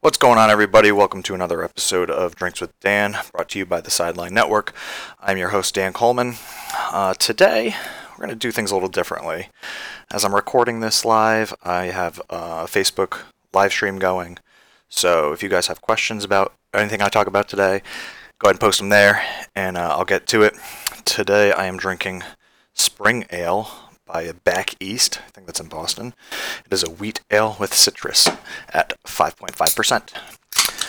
[0.00, 0.92] What's going on, everybody?
[0.92, 4.72] Welcome to another episode of Drinks with Dan, brought to you by the Sideline Network.
[5.20, 6.34] I'm your host, Dan Coleman.
[6.74, 7.74] Uh, today,
[8.10, 9.48] we're going to do things a little differently.
[10.10, 13.22] As I'm recording this live, I have a Facebook
[13.52, 14.38] live stream going.
[14.88, 17.82] So if you guys have questions about anything I talk about today,
[18.38, 19.22] go ahead and post them there,
[19.54, 20.54] and uh, I'll get to it.
[21.04, 22.22] Today, I am drinking
[22.76, 23.68] Spring Ale
[24.04, 25.20] by Back East.
[25.26, 26.12] I think that's in Boston.
[26.66, 28.28] It is a wheat ale with citrus
[28.68, 30.10] at 5.5%.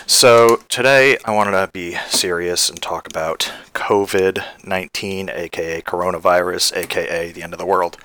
[0.05, 7.31] So today I wanted to be serious and talk about COVID 19, aka coronavirus, aka
[7.31, 7.97] the end of the world.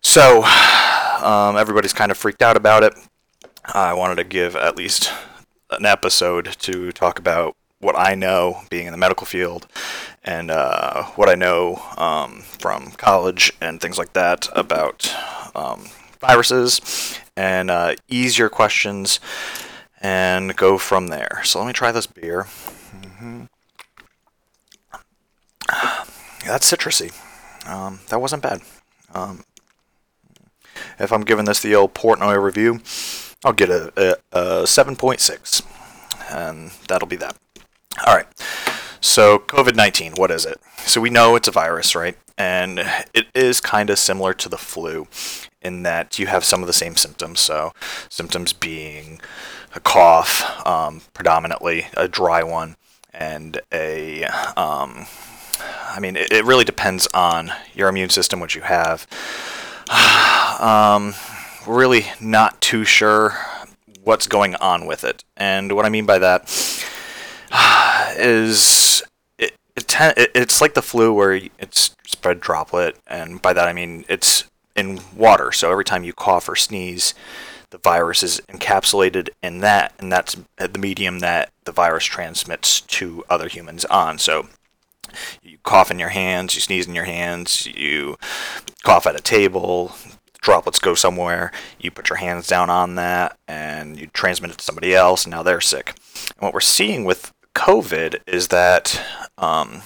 [0.00, 2.94] So um, everybody's kind of freaked out about it.
[3.64, 5.12] I wanted to give at least
[5.70, 7.56] an episode to talk about
[7.86, 9.68] what I know being in the medical field
[10.24, 15.08] and uh, what I know um, from college and things like that about
[15.54, 15.86] um,
[16.20, 19.20] viruses and uh, ease your questions
[20.00, 21.42] and go from there.
[21.44, 22.48] So let me try this beer.
[22.92, 23.44] Mm-hmm.
[26.44, 27.12] That's citrusy.
[27.68, 28.62] Um, that wasn't bad.
[29.14, 29.44] Um,
[30.98, 32.80] if I'm giving this the old Portnoy review,
[33.44, 35.62] I'll get a, a, a 7.6.
[36.28, 37.36] And that'll be that.
[38.04, 38.26] All right.
[39.00, 40.60] So, COVID 19, what is it?
[40.78, 42.16] So, we know it's a virus, right?
[42.36, 42.80] And
[43.14, 45.06] it is kind of similar to the flu
[45.62, 47.40] in that you have some of the same symptoms.
[47.40, 47.72] So,
[48.08, 49.20] symptoms being
[49.74, 52.76] a cough, um, predominantly a dry one,
[53.14, 55.06] and a, um,
[55.88, 59.06] I mean, it, it, really depends on your immune system, what you have.
[60.60, 61.14] um,
[61.66, 63.34] really not too sure
[64.02, 65.24] what's going on with it.
[65.36, 66.48] And what I mean by that
[68.16, 69.02] is
[69.38, 73.72] it, it, it, it's like the flu where it's spread droplet, and by that I
[73.72, 75.52] mean it's in water.
[75.52, 77.14] So every time you cough or sneeze,
[77.70, 83.24] the virus is encapsulated in that, and that's the medium that the virus transmits to
[83.28, 84.18] other humans on.
[84.18, 84.48] So
[85.42, 88.16] you cough in your hands, you sneeze in your hands, you
[88.84, 89.92] cough at a table,
[90.40, 94.64] droplets go somewhere, you put your hands down on that, and you transmit it to
[94.64, 95.94] somebody else, and now they're sick.
[96.36, 99.02] And what we're seeing with COVID is that
[99.38, 99.82] um,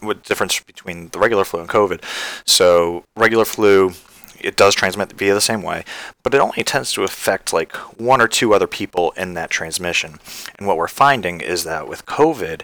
[0.00, 2.02] what difference between the regular flu and COVID?
[2.44, 3.92] So regular flu,
[4.40, 5.84] it does transmit via the same way,
[6.24, 10.18] but it only tends to affect like one or two other people in that transmission.
[10.58, 12.62] And what we're finding is that with COVID,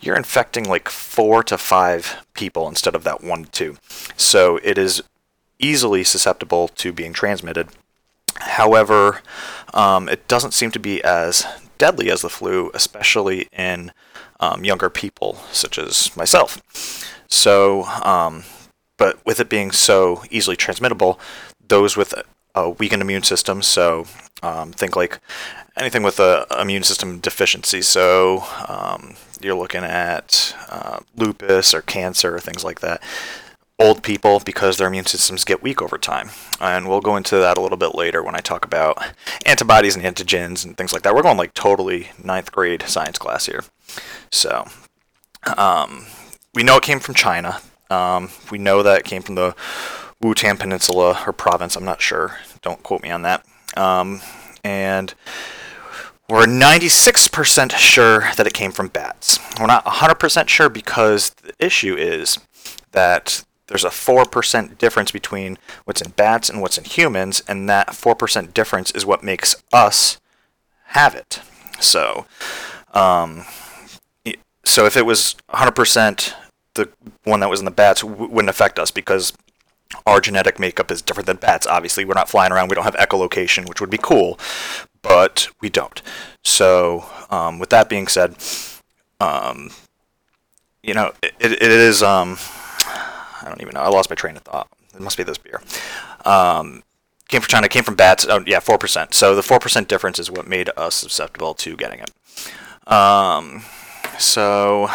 [0.00, 3.76] you're infecting like four to five people instead of that one to two.
[4.16, 5.02] So it is
[5.58, 7.68] easily susceptible to being transmitted.
[8.36, 9.20] However,
[9.74, 11.46] um, it doesn't seem to be as
[11.82, 13.90] deadly as the flu, especially in
[14.38, 16.62] um, younger people, such as myself.
[17.26, 18.44] So, um,
[18.98, 21.18] but with it being so easily transmittable,
[21.66, 22.14] those with
[22.54, 24.06] a weakened immune system, so
[24.44, 25.18] um, think like
[25.76, 27.82] anything with a immune system deficiency.
[27.82, 33.02] So um, you're looking at uh, lupus or cancer or things like that
[33.78, 36.30] old people because their immune systems get weak over time.
[36.60, 39.02] And we'll go into that a little bit later when I talk about
[39.44, 41.14] antibodies and antigens and things like that.
[41.14, 43.64] We're going like totally ninth grade science class here.
[44.30, 44.66] So,
[45.56, 46.06] um,
[46.54, 47.60] we know it came from China.
[47.90, 49.54] Um, we know that it came from the
[50.22, 51.76] Wuhan Peninsula or province.
[51.76, 52.38] I'm not sure.
[52.62, 53.44] Don't quote me on that.
[53.76, 54.20] Um,
[54.62, 55.14] and
[56.28, 59.38] we're 96% sure that it came from bats.
[59.58, 62.38] We're not 100% sure because the issue is
[62.92, 67.88] that there's a 4% difference between what's in bats and what's in humans, and that
[67.88, 70.20] 4% difference is what makes us
[70.88, 71.40] have it.
[71.80, 72.26] So,
[72.92, 73.46] um,
[74.62, 76.34] so if it was 100%,
[76.74, 76.90] the
[77.24, 79.32] one that was in the bats wouldn't affect us because
[80.04, 81.66] our genetic makeup is different than bats.
[81.66, 82.68] Obviously, we're not flying around.
[82.68, 84.38] We don't have echolocation, which would be cool,
[85.00, 86.02] but we don't.
[86.44, 88.36] So, um, with that being said,
[89.18, 89.70] um,
[90.82, 92.02] you know, it, it is.
[92.02, 92.36] Um,
[93.42, 93.80] I don't even know.
[93.80, 94.68] I lost my train of thought.
[94.94, 95.60] It must be this beer.
[96.24, 96.82] Um,
[97.28, 97.68] came from China.
[97.68, 98.26] Came from bats.
[98.28, 99.14] Oh yeah, four percent.
[99.14, 102.90] So the four percent difference is what made us susceptible to getting it.
[102.90, 103.62] Um,
[104.18, 104.88] so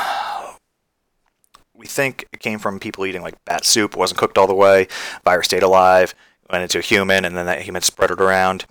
[1.73, 3.95] we think it came from people eating like bat soup.
[3.95, 4.87] Wasn't cooked all the way.
[5.23, 6.13] Virus stayed alive.
[6.49, 8.65] Went into a human, and then that human spread it around.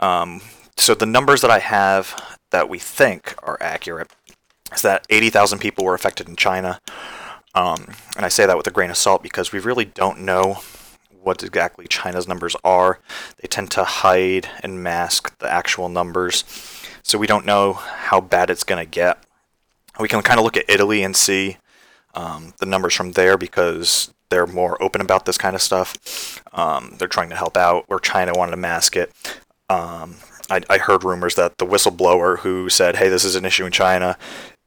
[0.00, 0.40] Um,
[0.76, 4.10] so the numbers that I have that we think are accurate
[4.72, 6.80] is that 80,000 people were affected in China.
[7.54, 10.60] Um, and I say that with a grain of salt because we really don't know
[11.22, 13.00] what exactly China's numbers are.
[13.40, 16.44] They tend to hide and mask the actual numbers.
[17.02, 19.22] So we don't know how bad it's going to get.
[19.98, 21.56] We can kind of look at Italy and see
[22.14, 26.42] um, the numbers from there because they're more open about this kind of stuff.
[26.52, 29.12] Um, they're trying to help out, where China wanted to mask it.
[29.68, 30.16] Um,
[30.50, 33.72] I, I heard rumors that the whistleblower who said, "Hey, this is an issue in
[33.72, 34.16] China,"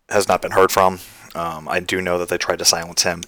[0.09, 0.99] has not been heard from.
[1.35, 3.23] Um, I do know that they tried to silence him.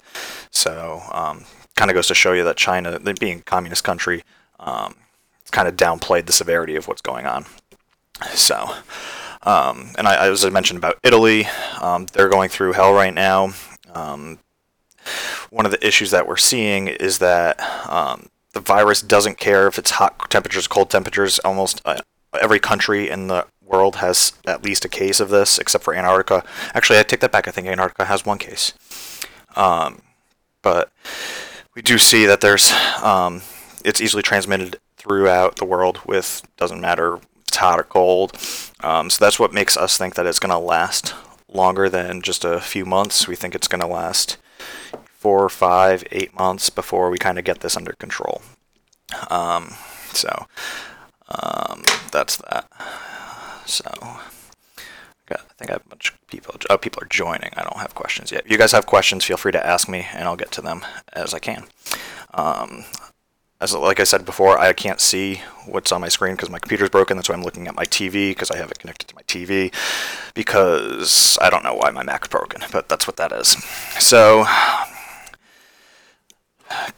[0.50, 1.44] So, um,
[1.76, 4.22] kind of goes to show you that China, being a communist country,
[4.60, 4.94] um,
[5.50, 7.46] kind of downplayed the severity of what's going on.
[8.32, 8.74] So,
[9.42, 11.46] um, and I, as I mentioned about Italy,
[11.80, 13.52] um, they're going through hell right now.
[13.92, 14.38] Um,
[15.50, 17.58] one of the issues that we're seeing is that
[18.54, 21.38] the virus doesn't care if it's hot temperatures, cold temperatures.
[21.40, 22.00] Almost uh,
[22.40, 26.44] every country in the world has at least a case of this, except for Antarctica.
[26.74, 27.48] Actually, I take that back.
[27.48, 28.72] I think Antarctica has one case.
[29.56, 30.02] Um,
[30.62, 30.92] but
[31.74, 32.72] we do see that there's
[33.02, 33.42] um,
[33.84, 38.32] it's easily transmitted throughout the world with doesn't matter it's hot or cold.
[38.80, 41.14] Um, so that's what makes us think that it's going to last
[41.46, 43.28] longer than just a few months.
[43.28, 44.38] We think it's going to last
[45.06, 48.42] four, five, eight months before we kind of get this under control.
[49.30, 49.74] Um,
[50.12, 50.46] so
[51.28, 52.68] um, that's that.
[53.66, 53.84] So
[55.30, 56.54] I think I have a bunch of people.
[56.68, 57.50] Oh, people are joining.
[57.56, 58.44] I don't have questions yet.
[58.44, 60.84] If you guys have questions, feel free to ask me, and I'll get to them
[61.12, 61.64] as I can.
[62.34, 62.84] Um,
[63.60, 66.90] as like I said before, I can't see what's on my screen because my computer's
[66.90, 67.16] broken.
[67.16, 69.72] That's why I'm looking at my TV because I have it connected to my TV.
[70.34, 73.48] Because I don't know why my Mac's broken, but that's what that is.
[73.98, 74.44] So,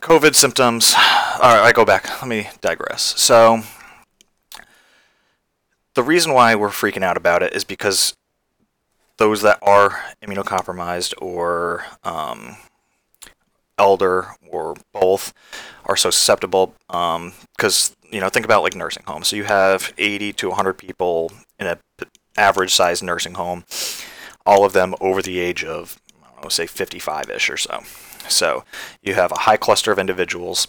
[0.00, 0.94] COVID symptoms.
[0.96, 2.08] All right, I go back.
[2.22, 3.02] Let me digress.
[3.20, 3.62] So,
[5.96, 8.14] the reason why we're freaking out about it is because
[9.16, 12.58] those that are immunocompromised or um,
[13.78, 15.32] elder or both
[15.86, 19.28] are so susceptible because um, you know think about like nursing homes.
[19.28, 21.78] So you have 80 to 100 people in a
[22.36, 23.64] average sized nursing home
[24.44, 27.82] all of them over the age of I know, say 55ish or so.
[28.28, 28.64] So
[29.02, 30.68] you have a high cluster of individuals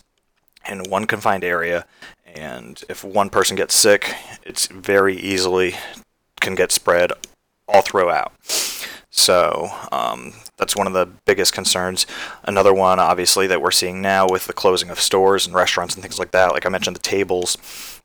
[0.70, 1.86] in one confined area
[2.26, 5.76] and if one person gets sick it's very easily
[6.40, 7.12] can get spread
[7.68, 8.34] all throughout
[9.10, 12.06] so um, that's one of the biggest concerns.
[12.44, 16.04] Another one, obviously, that we're seeing now with the closing of stores and restaurants and
[16.04, 16.52] things like that.
[16.52, 17.58] Like I mentioned, the tables,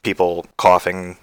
[0.02, 1.18] people coughing,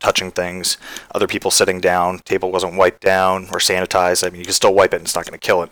[0.00, 0.78] touching things,
[1.14, 4.26] other people sitting down, table wasn't wiped down or sanitized.
[4.26, 5.70] I mean, you can still wipe it and it's not going to kill it.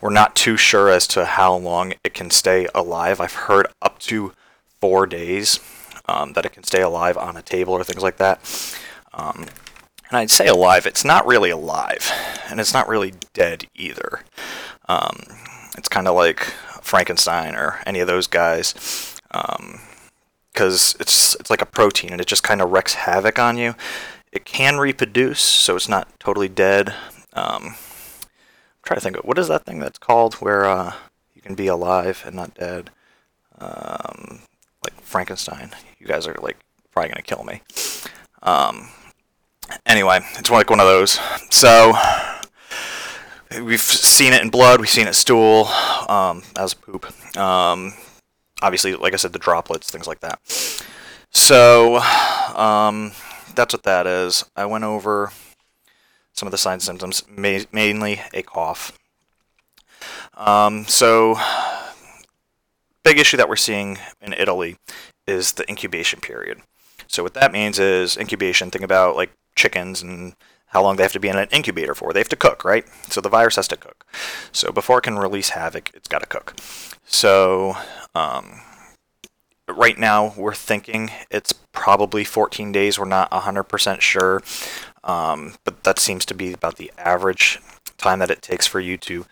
[0.00, 3.20] We're not too sure as to how long it can stay alive.
[3.20, 4.32] I've heard up to
[4.80, 5.60] four days
[6.06, 8.40] um, that it can stay alive on a table or things like that.
[9.12, 9.46] Um,
[10.08, 12.10] and I'd say alive, it's not really alive,
[12.48, 14.20] and it's not really dead either.
[14.88, 15.18] Um,
[15.76, 16.40] it's kind of like
[16.80, 19.18] Frankenstein or any of those guys,
[20.52, 23.58] because um, it's it's like a protein, and it just kind of wreaks havoc on
[23.58, 23.74] you.
[24.30, 26.94] It can reproduce, so it's not totally dead.
[27.32, 27.74] Um,
[28.82, 30.92] try to think of what is that thing that's called where uh,
[31.34, 32.90] you can be alive and not dead.
[35.16, 35.70] Frankenstein.
[35.98, 36.58] You guys are like
[36.92, 37.62] probably gonna kill me.
[38.42, 38.90] Um,
[39.86, 41.18] anyway, it's like one of those.
[41.48, 41.94] So
[43.62, 45.68] we've seen it in blood, we've seen it stool,
[46.10, 47.06] um, as poop.
[47.34, 47.94] Um,
[48.60, 50.38] obviously, like I said, the droplets, things like that.
[51.30, 51.96] So
[52.54, 53.12] um,
[53.54, 54.44] that's what that is.
[54.54, 55.32] I went over
[56.34, 58.92] some of the signs and symptoms, ma- mainly a cough.
[60.34, 61.36] Um, so,
[63.06, 64.76] big issue that we're seeing in Italy
[65.28, 66.60] is the incubation period.
[67.06, 68.68] So what that means is incubation.
[68.68, 70.34] Think about like chickens and
[70.66, 72.12] how long they have to be in an incubator for.
[72.12, 72.84] They have to cook, right?
[73.08, 74.04] So the virus has to cook.
[74.50, 76.56] So before it can release havoc, it's got to cook.
[77.06, 77.76] So
[78.16, 78.60] um,
[79.68, 82.98] right now, we're thinking it's probably 14 days.
[82.98, 84.42] We're not 100% sure,
[85.04, 87.60] um, but that seems to be about the average
[87.98, 89.26] time that it takes for you to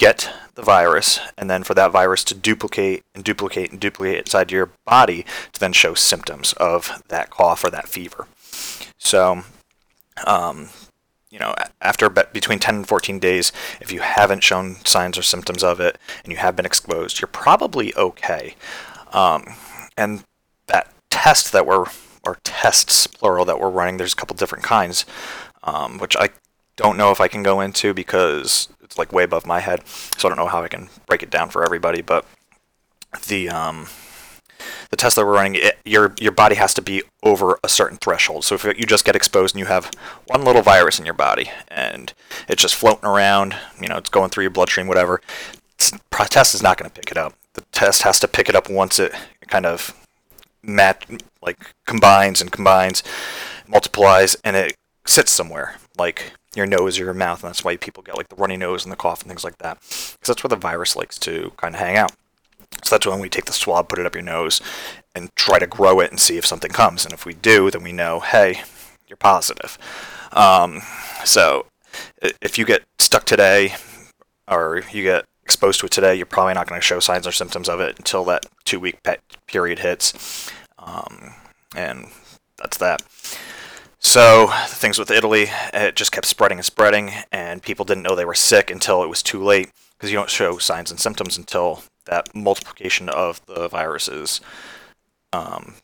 [0.00, 4.50] get the virus, and then for that virus to duplicate and duplicate and duplicate inside
[4.50, 8.26] your body to then show symptoms of that cough or that fever.
[8.96, 9.42] So,
[10.26, 10.70] um,
[11.30, 15.62] you know, after between 10 and 14 days, if you haven't shown signs or symptoms
[15.62, 18.56] of it and you have been exposed, you're probably okay.
[19.12, 19.54] Um,
[19.98, 20.24] and
[20.66, 21.84] that test that we're,
[22.24, 25.04] or tests plural that we're running, there's a couple different kinds,
[25.62, 26.30] um, which I
[26.76, 30.26] don't know if I can go into because it's like way above my head, so
[30.26, 32.02] I don't know how I can break it down for everybody.
[32.02, 32.26] But
[33.28, 33.86] the um,
[34.90, 37.98] the test that we're running, it, your your body has to be over a certain
[37.98, 38.44] threshold.
[38.44, 39.92] So if you just get exposed and you have
[40.26, 42.12] one little virus in your body and
[42.48, 45.20] it's just floating around, you know, it's going through your bloodstream, whatever,
[45.78, 47.34] the test is not going to pick it up.
[47.54, 49.12] The test has to pick it up once it
[49.46, 49.96] kind of
[50.62, 51.04] mat
[51.40, 53.04] like combines and combines,
[53.68, 54.74] multiplies, and it
[55.06, 58.36] sits somewhere like your nose or your mouth, and that's why people get like the
[58.36, 61.18] runny nose and the cough and things like that, because that's where the virus likes
[61.18, 62.12] to kind of hang out.
[62.84, 64.60] So that's when we take the swab, put it up your nose,
[65.14, 67.04] and try to grow it and see if something comes.
[67.04, 68.62] And if we do, then we know, hey,
[69.08, 69.76] you're positive.
[70.32, 70.82] Um,
[71.24, 71.66] so
[72.40, 73.74] if you get stuck today,
[74.48, 77.32] or you get exposed to it today, you're probably not going to show signs or
[77.32, 78.98] symptoms of it until that two week
[79.46, 80.50] period hits.
[80.78, 81.34] Um,
[81.76, 82.06] and
[82.56, 83.02] that's that.
[84.02, 88.14] So, the things with Italy, it just kept spreading and spreading, and people didn't know
[88.14, 91.36] they were sick until it was too late because you don't show signs and symptoms
[91.36, 94.40] until that multiplication of the viruses
[95.34, 95.74] um,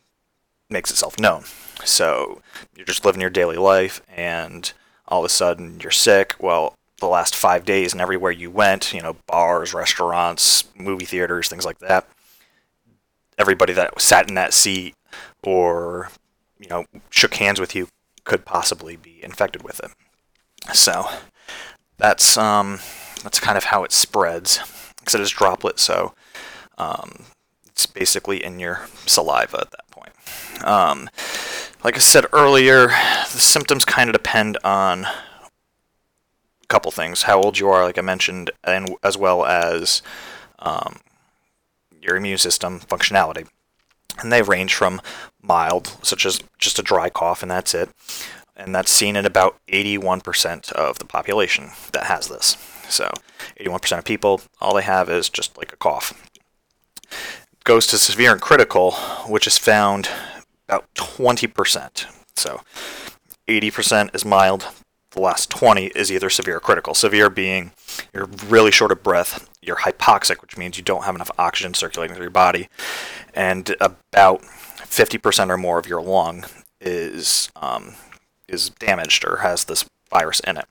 [0.70, 1.44] makes itself known.
[1.84, 2.40] So,
[2.74, 4.72] you're just living your daily life, and
[5.06, 6.34] all of a sudden you're sick.
[6.40, 11.50] Well, the last five days and everywhere you went, you know, bars, restaurants, movie theaters,
[11.50, 12.08] things like that,
[13.36, 14.94] everybody that sat in that seat
[15.42, 16.08] or,
[16.58, 17.88] you know, shook hands with you
[18.26, 19.90] could possibly be infected with it.
[20.74, 21.06] So
[21.96, 22.80] that's um,
[23.22, 24.60] that's kind of how it spreads.
[24.98, 26.14] Because it is droplet, so
[26.78, 27.26] um,
[27.66, 30.10] it's basically in your saliva at that point.
[30.64, 31.08] Um,
[31.84, 35.50] like I said earlier, the symptoms kind of depend on a
[36.66, 40.02] couple things: how old you are, like I mentioned, and as well as
[40.58, 40.96] um,
[42.02, 43.46] your immune system functionality.
[44.18, 45.00] And they range from
[45.46, 47.90] mild, such as just a dry cough, and that's it.
[48.56, 52.56] And that's seen in about 81% of the population that has this.
[52.88, 53.10] So,
[53.60, 56.14] 81% of people, all they have is just like a cough.
[57.64, 58.92] Goes to severe and critical,
[59.28, 60.08] which is found
[60.68, 62.06] about 20%.
[62.34, 62.62] So,
[63.48, 64.68] 80% is mild,
[65.16, 66.94] the last 20 is either severe or critical.
[66.94, 67.72] Severe being
[68.12, 72.14] you're really short of breath, you're hypoxic, which means you don't have enough oxygen circulating
[72.14, 72.68] through your body,
[73.34, 74.44] and about
[74.86, 76.44] 50% or more of your lung
[76.80, 77.94] is um,
[78.48, 80.66] is damaged or has this virus in it.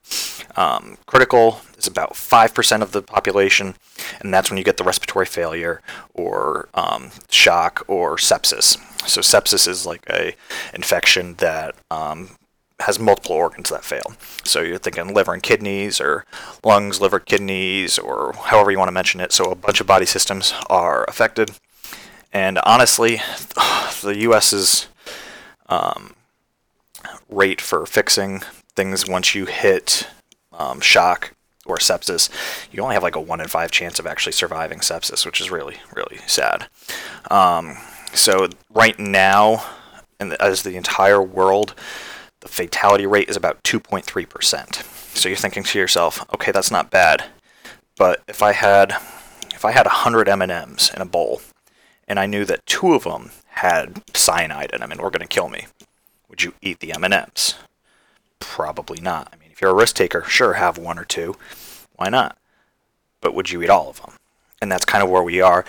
[0.55, 3.75] Um, critical is about 5% of the population,
[4.22, 5.81] and that's when you get the respiratory failure
[6.13, 8.77] or um, shock or sepsis.
[9.07, 10.36] So sepsis is like a
[10.74, 12.29] infection that um,
[12.79, 14.13] has multiple organs that fail.
[14.43, 16.25] So you're thinking liver and kidneys, or
[16.63, 19.31] lungs, liver, kidneys, or however you want to mention it.
[19.31, 21.51] So a bunch of body systems are affected.
[22.36, 23.15] And honestly,
[24.01, 24.89] the U.S.'s
[25.68, 26.15] um,
[27.30, 28.42] rate for fixing
[28.75, 30.10] things once you hit
[30.51, 31.34] um, shock
[31.65, 32.30] or sepsis,
[32.74, 35.50] you only have like a one in five chance of actually surviving sepsis, which is
[35.50, 36.68] really, really sad.
[37.32, 37.77] Um,
[38.13, 39.65] so right now,
[40.20, 41.74] and as the entire world,
[42.42, 44.84] the fatality rate is about 2.3%.
[45.15, 47.24] So you're thinking to yourself, okay, that's not bad.
[47.98, 48.92] But if I had
[49.54, 51.39] if I had 100 M&Ms in a bowl
[52.07, 55.27] and I knew that two of them had cyanide in them and were going to
[55.27, 55.67] kill me,
[56.29, 57.55] would you eat the M&Ms?
[58.39, 59.29] Probably not.
[59.33, 61.35] I mean, if you're a risk taker, sure, have one or two.
[61.95, 62.38] Why not?
[63.21, 64.13] But would you eat all of them?
[64.62, 65.65] And that's kind of where we are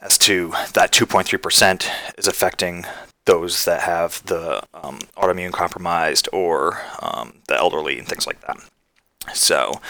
[0.00, 1.88] as to that 2.3%
[2.18, 2.84] is affecting
[3.26, 8.58] those that have the um, autoimmune compromised or um, the elderly and things like that.
[9.34, 9.80] So,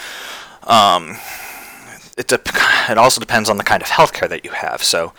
[0.63, 1.17] um,
[2.17, 2.41] it, de-
[2.89, 4.83] it also depends on the kind of healthcare that you have.
[4.83, 5.13] So,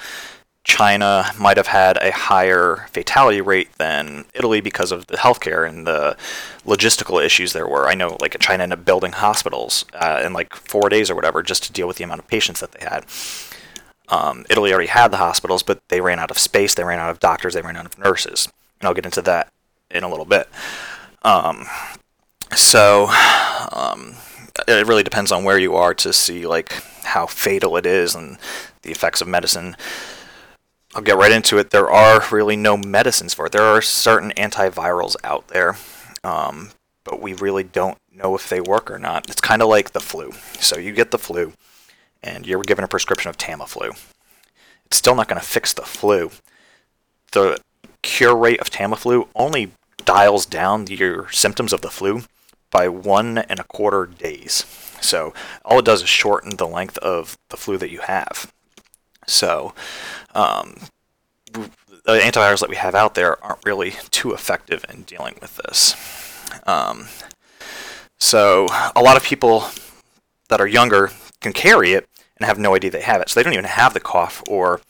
[0.65, 5.87] China might have had a higher fatality rate than Italy because of the healthcare and
[5.87, 6.17] the
[6.65, 7.89] logistical issues there were.
[7.89, 11.43] I know, like China ended up building hospitals uh, in like four days or whatever
[11.43, 13.05] just to deal with the amount of patients that they had.
[14.09, 17.11] Um, Italy already had the hospitals, but they ran out of space, they ran out
[17.11, 18.49] of doctors, they ran out of nurses.
[18.81, 19.53] And I'll get into that
[19.91, 20.49] in a little bit.
[21.23, 21.67] Um,
[22.55, 23.09] so
[23.73, 24.15] um,
[24.69, 28.39] it really depends on where you are to see like how fatal it is and
[28.83, 29.77] the effects of medicine.
[30.95, 31.71] I'll get right into it.
[31.71, 33.53] There are really no medicines for it.
[33.53, 35.77] There are certain antivirals out there,
[36.23, 36.71] um,
[37.05, 39.31] but we really don't know if they work or not.
[39.31, 40.33] It's kind of like the flu.
[40.59, 41.55] So you get the flu
[42.23, 43.99] and you're given a prescription of Tamiflu,
[44.87, 46.31] it's still not going to fix the flu.
[47.33, 47.59] The
[48.03, 49.73] cure rate of Tamiflu only
[50.05, 52.23] dials down your symptoms of the flu
[52.71, 54.67] by one and a quarter days.
[55.01, 55.33] So
[55.65, 58.53] all it does is shorten the length of the flu that you have.
[59.27, 59.75] So
[60.35, 60.77] um,
[61.53, 65.95] the antivirals that we have out there aren't really too effective in dealing with this.
[66.67, 67.09] Um,
[68.19, 69.65] so a lot of people
[70.49, 71.11] that are younger
[71.41, 72.09] can carry it,
[72.43, 73.29] and have no idea they have it.
[73.29, 74.81] So they don't even have the cough or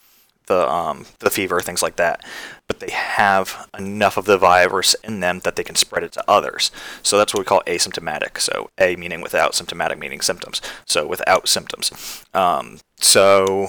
[0.47, 2.23] the um, the fever, things like that.
[2.67, 6.23] But they have enough of the virus in them that they can spread it to
[6.27, 6.71] others.
[7.03, 8.39] So that's what we call asymptomatic.
[8.39, 10.61] So A meaning without, symptomatic meaning symptoms.
[10.85, 12.23] So without symptoms.
[12.33, 13.67] Um, so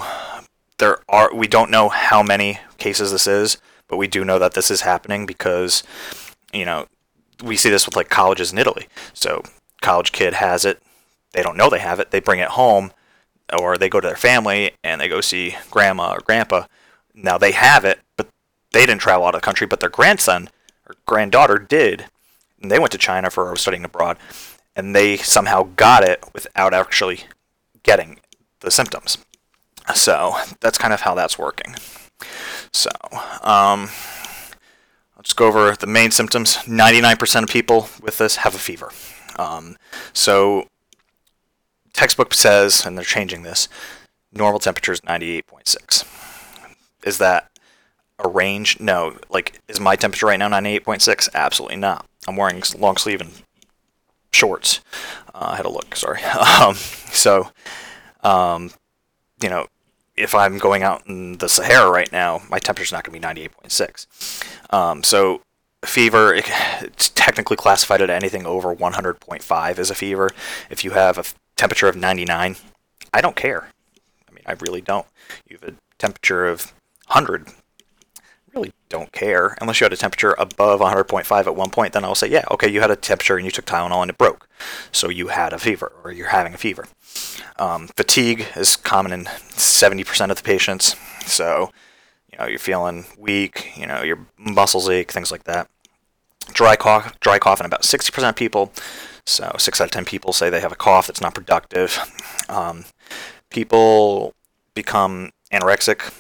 [0.78, 4.54] there are we don't know how many cases this is, but we do know that
[4.54, 5.82] this is happening because
[6.52, 6.86] you know
[7.42, 8.88] we see this with like colleges in Italy.
[9.12, 9.42] So
[9.80, 10.82] college kid has it,
[11.32, 12.92] they don't know they have it, they bring it home
[13.52, 16.66] or they go to their family and they go see grandma or grandpa.
[17.14, 18.28] Now they have it, but
[18.72, 20.48] they didn't travel out of the country, but their grandson
[20.88, 22.06] or granddaughter did.
[22.60, 24.16] And they went to China for studying abroad,
[24.74, 27.24] and they somehow got it without actually
[27.82, 28.18] getting
[28.60, 29.18] the symptoms.
[29.94, 31.74] So that's kind of how that's working.
[32.72, 32.90] So,
[33.42, 33.90] um,
[35.16, 36.56] let's go over the main symptoms.
[36.58, 38.90] 99% of people with this have a fever.
[39.38, 39.76] Um,
[40.12, 40.68] so,
[41.92, 43.68] textbook says, and they're changing this,
[44.32, 46.04] normal temperature is 98.6.
[47.04, 47.50] Is that
[48.18, 48.80] a range?
[48.80, 49.18] No.
[49.28, 51.28] Like, is my temperature right now 98.6?
[51.34, 52.06] Absolutely not.
[52.26, 53.30] I'm wearing long sleeve and
[54.32, 54.80] shorts.
[55.34, 56.20] Uh, I had a look, sorry.
[56.60, 57.50] Um, so,
[58.22, 58.70] um,
[59.42, 59.66] you know,
[60.16, 63.42] if I'm going out in the Sahara right now, my temperature's not going to be
[63.42, 64.72] 98.6.
[64.72, 65.42] Um, so
[65.84, 70.30] fever, it's technically classified at anything over 100.5 as a fever.
[70.70, 71.24] If you have a
[71.56, 72.56] temperature of 99,
[73.12, 73.68] I don't care.
[74.28, 75.06] I mean, I really don't.
[75.48, 76.72] You have a temperature of
[77.06, 77.48] 100,
[78.54, 81.92] really don't care unless you had a temperature above 100.5 at one point.
[81.92, 84.18] Then I'll say, yeah, okay, you had a temperature and you took Tylenol and it
[84.18, 84.48] broke,
[84.92, 86.86] so you had a fever or you're having a fever.
[87.58, 90.96] Um, fatigue is common in 70% of the patients,
[91.26, 91.70] so
[92.32, 95.68] you know you're feeling weak, you know your muscles ache, things like that.
[96.52, 98.72] Dry cough, dry cough in about 60% of people.
[99.26, 101.98] So six out of 10 people say they have a cough that's not productive.
[102.48, 102.84] Um,
[103.48, 104.34] people
[104.74, 106.12] become anorexic.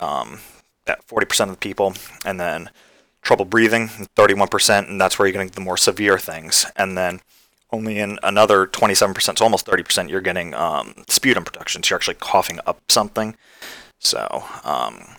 [0.00, 0.38] Um,
[0.86, 2.70] at 40% of the people, and then
[3.22, 6.66] trouble breathing, 31%, and that's where you're getting the more severe things.
[6.76, 7.20] And then
[7.72, 11.82] only in another 27%, so almost 30%, you're getting um, sputum production.
[11.82, 13.36] So you're actually coughing up something.
[13.98, 15.16] So um,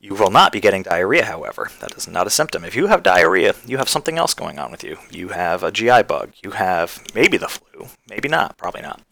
[0.00, 1.70] you will not be getting diarrhea, however.
[1.80, 2.64] That is not a symptom.
[2.64, 4.96] If you have diarrhea, you have something else going on with you.
[5.10, 6.32] You have a GI bug.
[6.42, 7.88] You have maybe the flu.
[8.08, 8.56] Maybe not.
[8.56, 9.02] Probably not.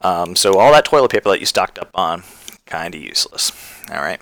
[0.00, 2.22] Um, so all that toilet paper that you stocked up on,
[2.66, 3.50] kind of useless.
[3.90, 4.20] All right.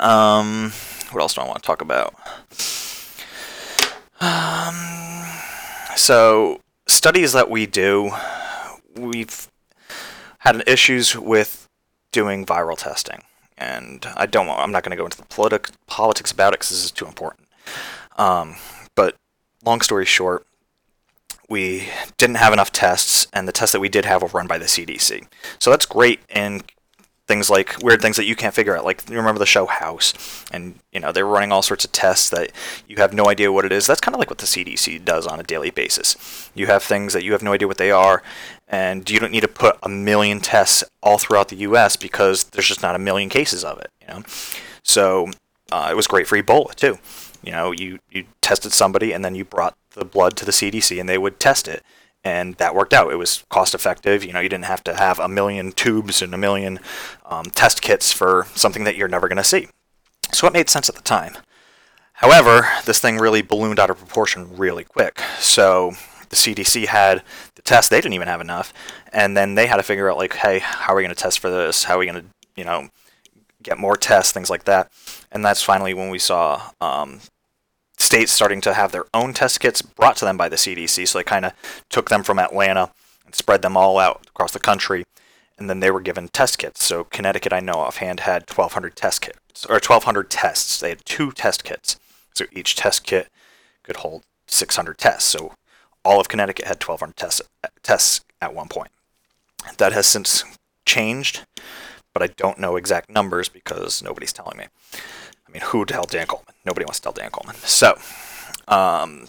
[0.00, 0.72] Um,
[1.10, 2.14] what else do I want to talk about?
[4.20, 5.26] Um,
[5.96, 8.10] so studies that we do,
[8.94, 9.48] we've
[10.38, 11.68] had issues with
[12.12, 13.22] doing viral testing,
[13.58, 14.46] and I don't.
[14.46, 16.90] Want, I'm not going to go into the politi- politics about it because this is
[16.90, 17.48] too important.
[18.16, 18.56] Um,
[18.94, 19.16] but
[19.64, 20.46] long story short,
[21.48, 24.58] we didn't have enough tests, and the tests that we did have were run by
[24.58, 25.26] the CDC.
[25.58, 26.62] So that's great in
[27.26, 28.84] things like weird things that you can't figure out.
[28.84, 32.30] Like you remember the show House, and you know they're running all sorts of tests
[32.30, 32.52] that
[32.86, 33.86] you have no idea what it is.
[33.86, 36.50] That's kind of like what the CDC does on a daily basis.
[36.54, 38.22] You have things that you have no idea what they are,
[38.68, 41.96] and you don't need to put a million tests all throughout the U.S.
[41.96, 43.90] because there's just not a million cases of it.
[44.00, 44.22] You know,
[44.82, 45.28] so
[45.72, 46.98] uh, it was great for Ebola too.
[47.42, 51.00] You know, you you tested somebody and then you brought the blood to the CDC
[51.00, 51.82] and they would test it
[52.26, 53.12] and that worked out.
[53.12, 54.24] It was cost effective.
[54.24, 56.80] You know, you didn't have to have a million tubes and a million
[57.24, 59.68] um, test kits for something that you're never going to see.
[60.32, 61.36] So it made sense at the time.
[62.14, 65.20] However, this thing really ballooned out of proportion really quick.
[65.38, 65.92] So
[66.30, 67.22] the CDC had
[67.54, 68.72] the test; they didn't even have enough,
[69.12, 71.38] and then they had to figure out like, hey, how are we going to test
[71.38, 71.84] for this?
[71.84, 72.88] How are we going to, you know,
[73.62, 74.90] get more tests, things like that.
[75.30, 77.20] And that's finally when we saw um,
[77.98, 81.08] states starting to have their own test kits brought to them by the CDC.
[81.08, 81.52] So they kind of
[81.88, 82.92] took them from Atlanta
[83.24, 85.04] and spread them all out across the country.
[85.58, 86.84] And then they were given test kits.
[86.84, 90.80] So Connecticut, I know offhand, had 1,200 test kits, or 1,200 tests.
[90.80, 91.98] They had two test kits.
[92.34, 93.28] So each test kit
[93.82, 95.30] could hold 600 tests.
[95.30, 95.54] So
[96.04, 97.42] all of Connecticut had 1,200 tests,
[97.82, 98.90] tests at one point.
[99.78, 100.44] That has since
[100.84, 101.46] changed,
[102.12, 104.66] but I don't know exact numbers because nobody's telling me.
[104.94, 106.55] I mean, who the tell Dan Coleman?
[106.66, 107.56] Nobody wants to tell Dan Coleman.
[107.56, 107.96] So,
[108.68, 109.28] um,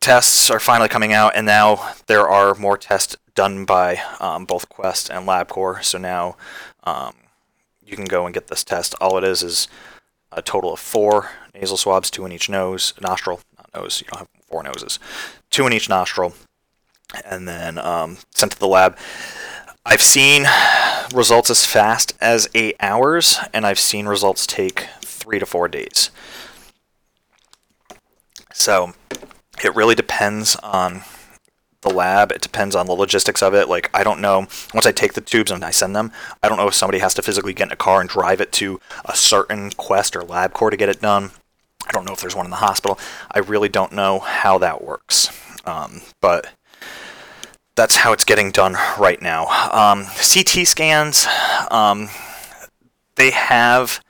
[0.00, 4.68] tests are finally coming out, and now there are more tests done by um, both
[4.68, 5.84] Quest and LabCorp.
[5.84, 6.36] So now
[6.84, 7.14] um,
[7.84, 8.94] you can go and get this test.
[9.00, 9.68] All it is is
[10.32, 14.00] a total of four nasal swabs, two in each nose, nostril, not nose.
[14.00, 14.98] You don't have four noses,
[15.50, 16.34] two in each nostril,
[17.24, 18.96] and then um, sent to the lab.
[19.86, 20.46] I've seen
[21.14, 24.86] results as fast as eight hours, and I've seen results take
[25.24, 26.10] three to four days.
[28.52, 28.92] So
[29.64, 31.02] it really depends on
[31.80, 32.30] the lab.
[32.30, 33.68] It depends on the logistics of it.
[33.68, 34.46] Like, I don't know.
[34.72, 37.14] Once I take the tubes and I send them, I don't know if somebody has
[37.14, 40.70] to physically get in a car and drive it to a certain Quest or LabCorp
[40.70, 41.30] to get it done.
[41.86, 42.98] I don't know if there's one in the hospital.
[43.30, 45.30] I really don't know how that works.
[45.66, 46.52] Um, but
[47.76, 49.46] that's how it's getting done right now.
[49.72, 51.26] Um, CT scans,
[51.70, 52.08] um,
[53.16, 54.03] they have,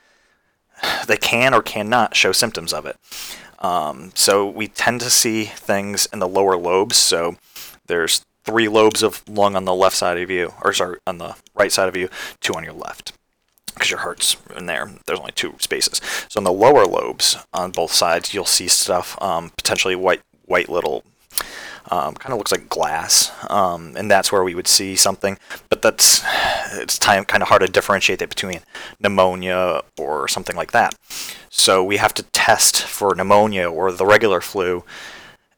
[1.06, 2.96] they can or cannot show symptoms of it.
[3.58, 6.96] Um, so we tend to see things in the lower lobes.
[6.96, 7.36] So
[7.86, 11.36] there's three lobes of lung on the left side of you, or sorry, on the
[11.54, 12.08] right side of you,
[12.40, 13.12] two on your left
[13.74, 14.90] because your heart's in there.
[15.06, 16.00] There's only two spaces.
[16.28, 20.68] So in the lower lobes on both sides, you'll see stuff um, potentially white, white
[20.68, 21.04] little,
[21.90, 25.38] um, kind of looks like glass, um, and that's where we would see something.
[25.68, 26.24] But that's
[26.72, 28.60] it's time kind of hard to differentiate that between
[29.00, 30.94] pneumonia or something like that.
[31.50, 34.84] So we have to test for pneumonia or the regular flu,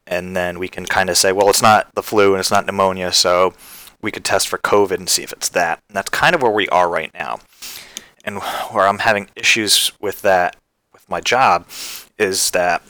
[0.06, 2.66] and then we can kind of say, well, it's not the flu and it's not
[2.66, 3.54] pneumonia, so
[4.02, 5.80] we could test for COVID and see if it's that.
[5.88, 7.38] And that's kind of where we are right now
[8.26, 8.40] and
[8.72, 10.56] where I'm having issues with that
[10.92, 11.66] with my job
[12.18, 12.82] is that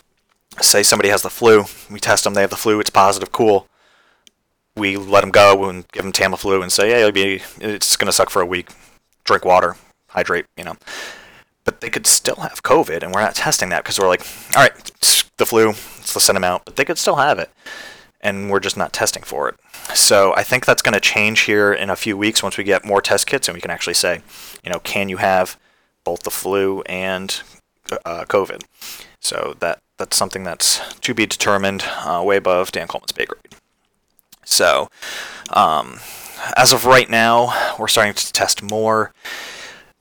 [0.61, 3.67] say somebody has the flu, we test them, they have the flu, it's positive, cool.
[4.77, 8.13] We let them go and give them Tamiflu and say, yeah, be, it's going to
[8.13, 8.71] suck for a week.
[9.25, 9.77] Drink water,
[10.09, 10.77] hydrate, you know.
[11.65, 14.63] But they could still have COVID, and we're not testing that because we're like, all
[14.63, 14.75] right,
[15.37, 16.65] the flu, let's send them out.
[16.65, 17.51] But they could still have it,
[18.21, 19.57] and we're just not testing for it.
[19.95, 22.85] So I think that's going to change here in a few weeks once we get
[22.85, 24.21] more test kits and we can actually say,
[24.63, 25.59] you know, can you have
[26.05, 27.43] both the flu and
[28.05, 28.63] uh, COVID?
[29.21, 33.55] So that that's something that's to be determined, uh, way above Dan Coleman's pay grade.
[34.45, 34.89] So
[35.51, 36.01] um,
[36.57, 39.13] as of right now, we're starting to test more.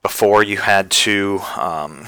[0.03, 2.05] Before you had to um,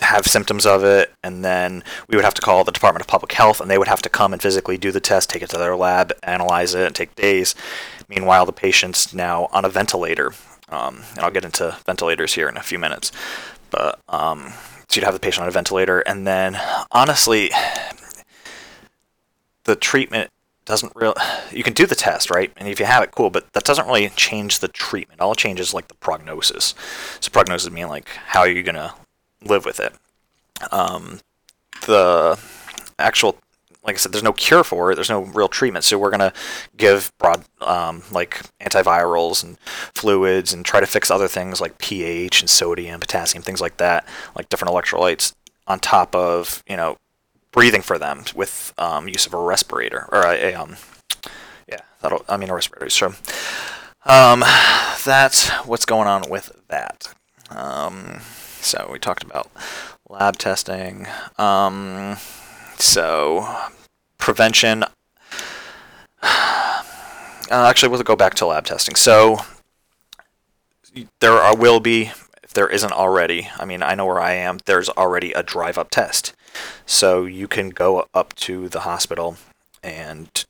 [0.00, 3.32] have symptoms of it, and then we would have to call the Department of Public
[3.32, 5.58] Health, and they would have to come and physically do the test, take it to
[5.58, 7.56] their lab, analyze it, and take days.
[8.08, 10.32] Meanwhile, the patient's now on a ventilator,
[10.68, 13.10] um, and I'll get into ventilators here in a few minutes.
[13.70, 14.52] But um,
[14.88, 16.58] so you'd have the patient on a ventilator, and then
[16.90, 17.50] honestly,
[19.64, 20.30] the treatment
[20.64, 21.14] doesn't really.
[21.50, 22.52] You can do the test, right?
[22.56, 23.30] And if you have it, cool.
[23.30, 25.20] But that doesn't really change the treatment.
[25.20, 26.74] All it changes like the prognosis.
[27.20, 28.94] So prognosis mean like how are you gonna
[29.44, 29.94] live with it.
[30.72, 31.20] Um,
[31.86, 32.38] the
[32.98, 33.38] actual,
[33.88, 34.96] like I said, there's no cure for it.
[34.96, 35.84] There's no real treatment.
[35.84, 36.32] So we're gonna
[36.76, 39.58] give broad, um, like antivirals and
[39.94, 44.06] fluids, and try to fix other things like pH and sodium, potassium, things like that,
[44.36, 45.32] like different electrolytes,
[45.66, 46.98] on top of you know
[47.50, 50.76] breathing for them with um, use of a respirator or a, a um,
[51.66, 52.90] yeah, that'll I mean a respirator.
[52.90, 53.14] So
[54.04, 54.44] um,
[55.04, 57.14] that's what's going on with that.
[57.50, 58.20] Um,
[58.60, 59.50] so we talked about
[60.08, 61.06] lab testing.
[61.38, 62.16] Um,
[62.76, 63.48] so
[64.18, 64.84] prevention.
[67.50, 68.94] Uh, actually, we'll go back to lab testing.
[68.94, 69.38] So
[71.20, 74.58] there are, will be, if there isn't already, I mean, I know where I am,
[74.66, 76.34] there's already a drive up test.
[76.84, 79.38] So you can go up to the hospital
[79.82, 80.44] and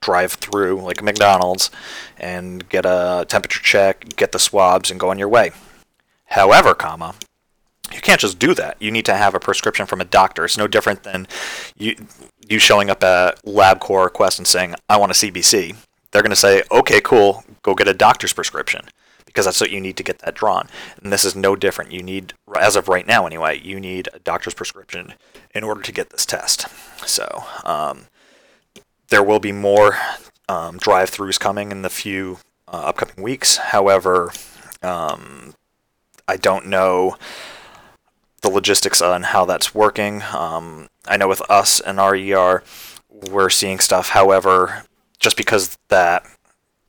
[0.00, 1.70] drive through, like McDonald's,
[2.16, 5.50] and get a temperature check, get the swabs, and go on your way.
[6.26, 7.14] However, comma,
[7.92, 8.76] you can't just do that.
[8.80, 10.44] You need to have a prescription from a doctor.
[10.44, 11.26] It's no different than
[11.76, 11.96] you
[12.48, 15.76] you showing up at LabCorp or Quest and saying, "I want a CBC."
[16.10, 17.44] They're going to say, "Okay, cool.
[17.62, 18.82] Go get a doctor's prescription."
[19.24, 20.66] Because that's what you need to get that drawn.
[21.02, 21.92] And this is no different.
[21.92, 25.12] You need, as of right now anyway, you need a doctor's prescription
[25.54, 26.66] in order to get this test.
[27.06, 28.06] So um,
[29.08, 29.98] there will be more
[30.48, 33.58] um, drive-throughs coming in the few uh, upcoming weeks.
[33.58, 34.32] However,
[34.82, 35.54] um,
[36.26, 37.16] I don't know
[38.46, 40.22] the logistics on how that's working.
[40.32, 42.62] Um, I know with us and our ER,
[43.08, 44.10] we're seeing stuff.
[44.10, 44.84] However,
[45.18, 46.24] just because that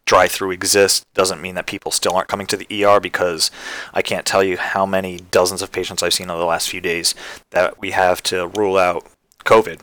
[0.05, 3.49] drive through exists doesn't mean that people still aren't coming to the ER because
[3.93, 6.79] I can't tell you how many dozens of patients I've seen over the last few
[6.79, 7.15] days
[7.49, 9.05] that we have to rule out
[9.43, 9.81] COVID.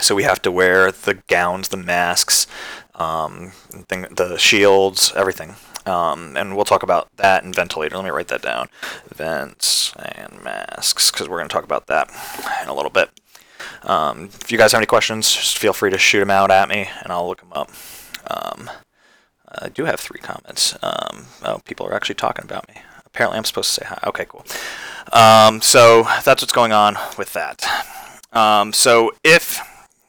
[0.00, 2.46] So we have to wear the gowns, the masks,
[2.94, 3.52] um,
[3.88, 5.56] thing, the shields, everything.
[5.84, 7.96] Um, and we'll talk about that and ventilator.
[7.96, 8.68] Let me write that down.
[9.12, 12.10] Vents and masks, because we're going to talk about that
[12.62, 13.10] in a little bit.
[13.82, 16.68] Um, if you guys have any questions, just feel free to shoot them out at
[16.68, 17.70] me, and I'll look them up.
[18.28, 18.70] Um,
[19.60, 20.76] I do have three comments.
[20.82, 22.80] Um, oh, people are actually talking about me.
[23.04, 23.98] Apparently, I'm supposed to say hi.
[24.06, 24.44] Okay, cool.
[25.12, 27.68] Um, so that's what's going on with that.
[28.32, 29.60] Um, so if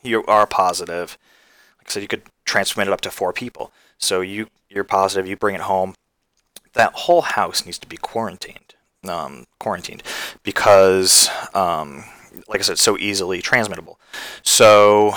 [0.02, 1.18] you are positive,
[1.80, 3.72] like I said, you could transmit it up to four people.
[3.98, 5.96] So you you're positive, you bring it home.
[6.74, 8.74] That whole house needs to be quarantined,
[9.08, 10.02] um, quarantined,
[10.42, 12.06] because um,
[12.48, 14.00] like I said, so easily transmittable.
[14.42, 15.14] So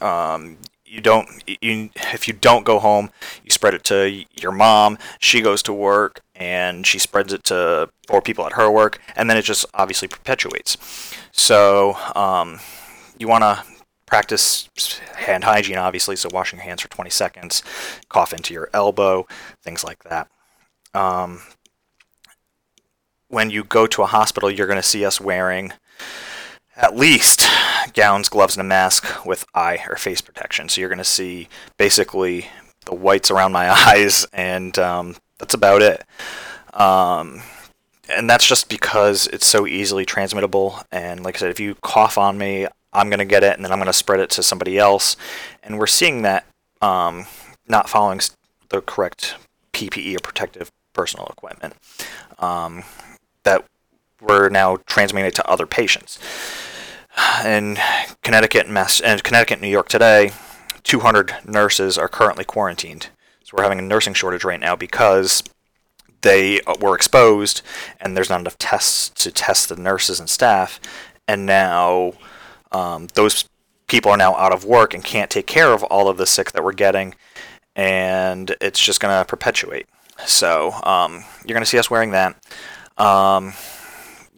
[0.00, 3.10] um, you don't you if you don't go home,
[3.44, 4.98] you spread it to your mom.
[5.20, 9.30] She goes to work and she spreads it to four people at her work, and
[9.30, 10.76] then it just obviously perpetuates.
[11.30, 12.58] So um,
[13.18, 13.64] you want to
[14.12, 14.68] practice
[15.16, 17.62] hand hygiene, obviously, so washing your hands for 20 seconds,
[18.10, 19.26] cough into your elbow,
[19.62, 20.28] things like that.
[20.92, 21.40] Um,
[23.28, 25.72] when you go to a hospital, you're going to see us wearing
[26.76, 27.48] at least
[27.94, 30.68] gowns, gloves, and a mask with eye or face protection.
[30.68, 31.48] So you're going to see
[31.78, 32.48] basically
[32.84, 36.04] the whites around my eyes, and um, that's about it.
[36.74, 37.40] Um,
[38.14, 40.84] and that's just because it's so easily transmittable.
[40.92, 43.64] And like I said, if you cough on me, I'm going to get it, and
[43.64, 45.16] then I'm going to spread it to somebody else.
[45.62, 46.46] And we're seeing that
[46.80, 47.26] um,
[47.66, 48.20] not following
[48.68, 49.36] the correct
[49.72, 51.74] PPE or protective personal equipment
[52.38, 52.82] um,
[53.44, 53.64] that
[54.20, 56.18] we're now transmitting it to other patients.
[57.44, 57.78] In
[58.22, 60.32] Connecticut and Mass and Connecticut, New York today,
[60.82, 63.08] 200 nurses are currently quarantined.
[63.44, 65.42] So we're having a nursing shortage right now because
[66.22, 67.62] they were exposed
[68.00, 70.80] and there's not enough tests to test the nurses and staff,
[71.28, 72.14] and now
[72.72, 73.48] um, those
[73.86, 76.52] people are now out of work and can't take care of all of the sick
[76.52, 77.14] that we're getting,
[77.76, 79.86] and it's just going to perpetuate.
[80.24, 82.36] So um, you're going to see us wearing that.
[82.96, 83.54] Um,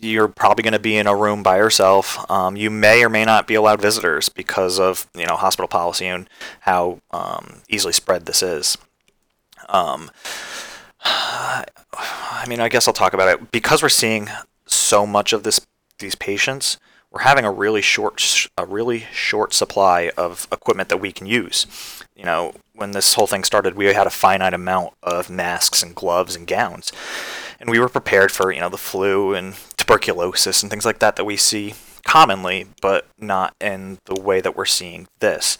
[0.01, 2.31] you're probably going to be in a room by yourself.
[2.31, 6.07] Um, you may or may not be allowed visitors because of you know hospital policy
[6.07, 6.29] and
[6.61, 8.77] how um, easily spread this is.
[9.69, 10.11] Um,
[11.05, 14.29] I mean, I guess I'll talk about it because we're seeing
[14.67, 15.61] so much of this
[15.99, 16.79] these patients.
[17.15, 21.65] We're having a really short a really short supply of equipment that we can use.
[22.17, 25.95] You know, when this whole thing started, we had a finite amount of masks and
[25.95, 26.91] gloves and gowns,
[27.61, 31.15] and we were prepared for you know the flu and tuberculosis and things like that
[31.15, 31.75] that we see
[32.05, 35.57] commonly, but not in the way that we're seeing this.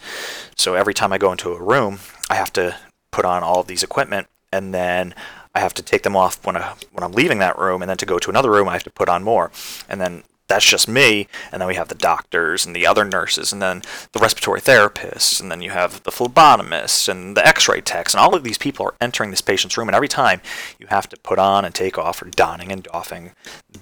[0.57, 2.75] So every time I go into a room, I have to
[3.11, 5.15] put on all of these equipment and then
[5.53, 7.97] I have to take them off when I when I'm leaving that room, and then
[7.97, 9.51] to go to another room, I have to put on more,
[9.87, 13.51] and then that's just me, and then we have the doctors and the other nurses,
[13.51, 13.81] and then
[14.11, 18.35] the respiratory therapists, and then you have the phlebotomists and the X-ray techs, and all
[18.35, 20.41] of these people are entering this patient's room, and every time
[20.79, 23.31] you have to put on and take off or donning and doffing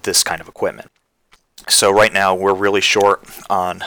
[0.03, 0.89] this kind of equipment.
[1.67, 3.83] So right now we're really short on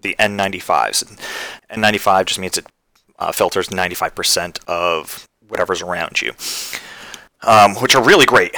[0.00, 1.18] the N95s.
[1.70, 2.66] N95 just means it
[3.18, 6.32] uh, filters 95% of whatever's around you,
[7.42, 8.54] um, which are really great.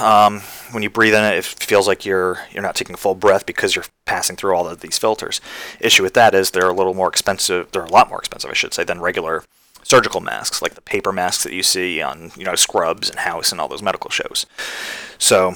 [0.00, 3.14] Um, when you breathe in it, it feels like you're you're not taking a full
[3.14, 5.40] breath because you're passing through all of these filters.
[5.80, 7.70] Issue with that is they're a little more expensive.
[7.72, 9.44] They're a lot more expensive, I should say, than regular
[9.82, 13.52] surgical masks, like the paper masks that you see on you know Scrubs and House
[13.52, 14.46] and all those medical shows.
[15.18, 15.54] So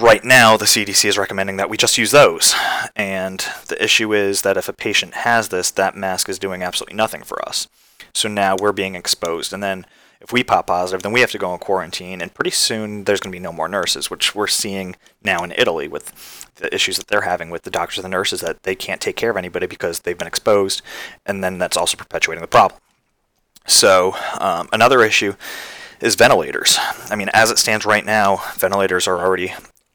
[0.00, 2.54] right now the CDC is recommending that we just use those.
[2.94, 6.96] And the issue is that if a patient has this, that mask is doing absolutely
[6.96, 7.68] nothing for us.
[8.14, 9.86] So now we're being exposed, and then
[10.20, 13.20] if we pop positive, then we have to go in quarantine, and pretty soon there's
[13.20, 16.96] going to be no more nurses, which we're seeing now in Italy with the issues
[16.96, 19.36] that they're having with the doctors and the nurses that they can't take care of
[19.36, 20.82] anybody because they've been exposed,
[21.24, 22.80] and then that's also perpetuating the problem.
[23.66, 25.34] So um, another issue
[26.00, 26.78] is ventilators.
[27.10, 29.52] I mean, as it stands right now, ventilators are already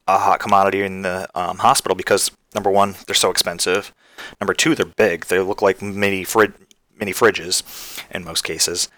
[0.08, 3.94] a hot commodity in the um, hospital because number one, they're so expensive.
[4.40, 5.26] Number two, they're big.
[5.26, 6.54] They look like mini frid-
[6.98, 7.64] mini fridges
[8.12, 8.90] in most cases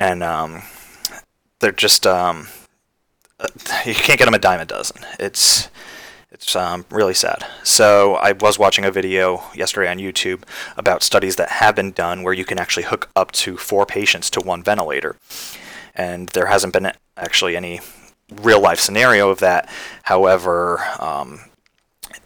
[0.00, 0.62] and um,
[1.60, 2.48] they're just um,
[3.84, 5.02] you can't get them a dime a dozen.
[5.20, 5.68] It's
[6.32, 7.46] it's um, really sad.
[7.62, 10.42] So I was watching a video yesterday on YouTube
[10.76, 14.30] about studies that have been done where you can actually hook up to four patients
[14.30, 15.16] to one ventilator,
[15.94, 17.80] and there hasn't been actually any
[18.42, 19.68] real life scenario of that.
[20.04, 21.40] However, um,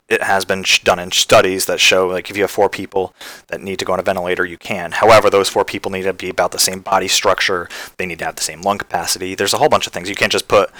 [0.08, 3.14] it has been done in studies that show like if you have four people
[3.48, 4.92] that need to go on a ventilator you can.
[4.92, 7.68] However those four people need to be about the same body structure.
[7.96, 9.34] They need to have the same lung capacity.
[9.34, 10.08] There's a whole bunch of things.
[10.08, 10.70] You can't just put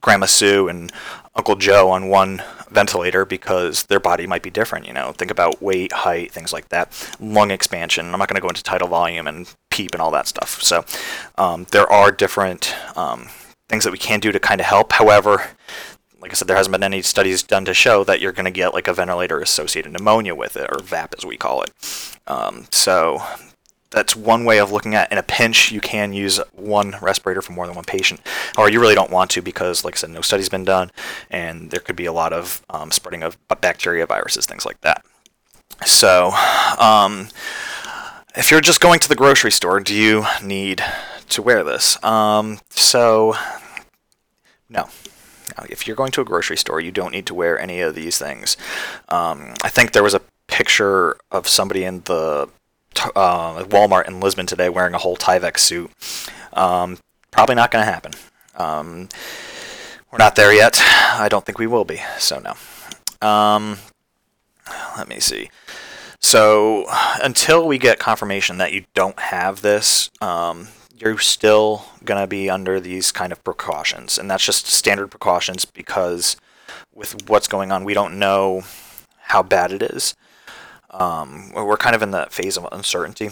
[0.00, 0.92] grandma sue and
[1.36, 5.12] uncle joe on one ventilator because their body might be different you know?
[5.12, 7.16] Think about weight height things like that.
[7.20, 8.06] Lung expansion.
[8.06, 10.60] I'm not going to go into tidal volume and PEEP and all that stuff.
[10.60, 10.84] So
[11.38, 13.28] um, there are different um,
[13.68, 14.92] things that we can do to kind of help.
[14.92, 15.50] However
[16.22, 18.52] like I said, there hasn't been any studies done to show that you're going to
[18.52, 21.72] get like a ventilator associated pneumonia with it, or VAP as we call it.
[22.28, 23.20] Um, so
[23.90, 27.52] that's one way of looking at in a pinch you can use one respirator for
[27.52, 28.20] more than one patient.
[28.56, 30.92] Or you really don't want to because like i said no study's been done
[31.28, 35.04] and there could be a lot of um, spreading of bacteria viruses things like that.
[35.84, 36.30] So
[36.78, 37.28] um,
[38.36, 40.82] if you're just going to the grocery store do you need
[41.30, 42.02] to wear this?
[42.04, 43.34] Um, so
[44.68, 44.88] no
[45.68, 48.18] if you're going to a grocery store, you don't need to wear any of these
[48.18, 48.56] things.
[49.08, 52.48] Um, I think there was a picture of somebody in the
[53.16, 55.90] uh, Walmart in Lisbon today wearing a whole Tyvek suit.
[56.52, 56.98] Um,
[57.30, 58.12] probably not going to happen.
[58.56, 59.08] Um,
[60.10, 60.80] we're not there yet.
[60.80, 62.02] I don't think we will be.
[62.18, 63.26] So no.
[63.26, 63.78] Um,
[64.96, 65.50] let me see.
[66.20, 66.86] So
[67.22, 70.68] until we get confirmation that you don't have this, um,
[71.02, 74.18] you're still going to be under these kind of precautions.
[74.18, 76.36] And that's just standard precautions because
[76.94, 78.62] with what's going on, we don't know
[79.18, 80.14] how bad it is.
[80.90, 83.30] Um, we're kind of in that phase of uncertainty.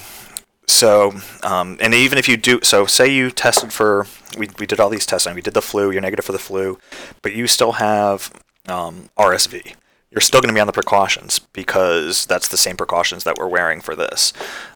[0.67, 1.13] So,
[1.45, 4.07] um, and even if you do, so say you tested for,
[4.37, 6.39] we, we did all these tests and we did the flu, you're negative for the
[6.39, 6.77] flu,
[7.23, 8.33] but you still have
[8.67, 9.75] um, RSV.
[10.11, 13.47] You're still going to be on the precautions because that's the same precautions that we're
[13.47, 14.33] wearing for this.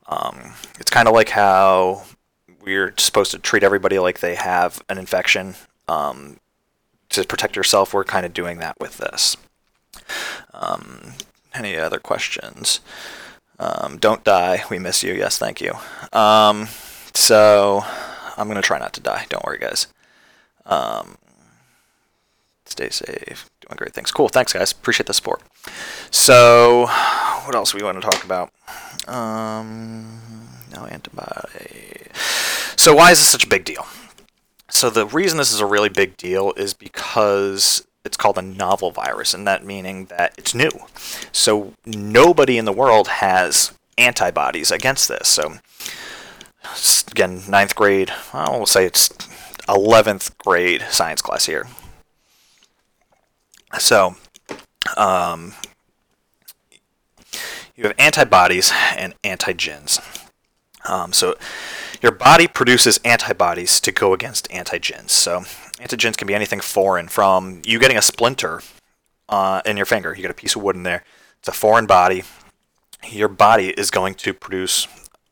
[0.06, 2.04] Um, it's kind of like how
[2.64, 5.54] we're supposed to treat everybody like they have an infection
[5.88, 6.38] um,
[7.10, 7.92] to protect yourself.
[7.92, 9.36] We're kind of doing that with this.
[10.52, 11.12] Um,
[11.52, 12.80] any other questions?
[13.58, 14.64] Um, don't die.
[14.70, 15.14] We miss you.
[15.14, 15.74] Yes, thank you.
[16.12, 16.68] Um,
[17.12, 17.84] so
[18.36, 19.26] I'm gonna try not to die.
[19.28, 19.86] Don't worry, guys.
[20.66, 21.16] Um,
[22.64, 23.48] stay safe.
[23.60, 24.10] Doing great things.
[24.10, 24.28] Cool.
[24.28, 24.72] Thanks, guys.
[24.72, 25.42] Appreciate the support.
[26.10, 26.86] So,
[27.44, 28.50] what else we want to talk about?
[29.06, 30.20] Um,
[30.74, 32.08] no antibody.
[32.76, 33.86] So, why is this such a big deal?
[34.68, 38.90] So, the reason this is a really big deal is because it's called a novel
[38.90, 40.70] virus, and that meaning that it's new.
[41.32, 45.28] So nobody in the world has antibodies against this.
[45.28, 45.54] So
[47.10, 49.08] again, ninth grade, I will say it's
[49.68, 51.66] 11th grade science class here.
[53.78, 54.16] So
[54.96, 55.54] um,
[57.74, 59.98] you have antibodies and antigens.
[60.86, 61.34] Um, so
[62.02, 65.10] your body produces antibodies to go against antigens.
[65.10, 65.44] So
[65.78, 68.62] Antigens can be anything foreign, from you getting a splinter
[69.28, 70.14] uh, in your finger.
[70.14, 71.04] You get a piece of wood in there.
[71.40, 72.22] It's a foreign body.
[73.08, 74.86] Your body is going to produce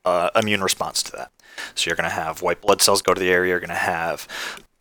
[0.05, 1.31] uh, immune response to that.
[1.75, 3.51] So you're going to have white blood cells go to the area.
[3.51, 4.27] You're going to have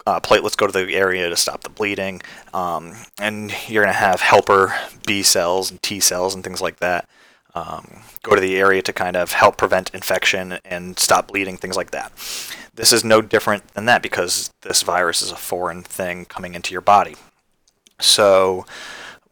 [0.08, 2.22] uh, platelets go to the area to stop the bleeding,
[2.56, 4.74] um, and you're going to have helper
[5.06, 7.08] B cells and T cells and things like that
[7.54, 11.76] um, go to the area to kind of help prevent infection and stop bleeding, things
[11.76, 12.12] like that.
[12.76, 16.72] This is no different than that because this virus is a foreign thing coming into
[16.72, 17.16] your body.
[18.00, 18.66] So,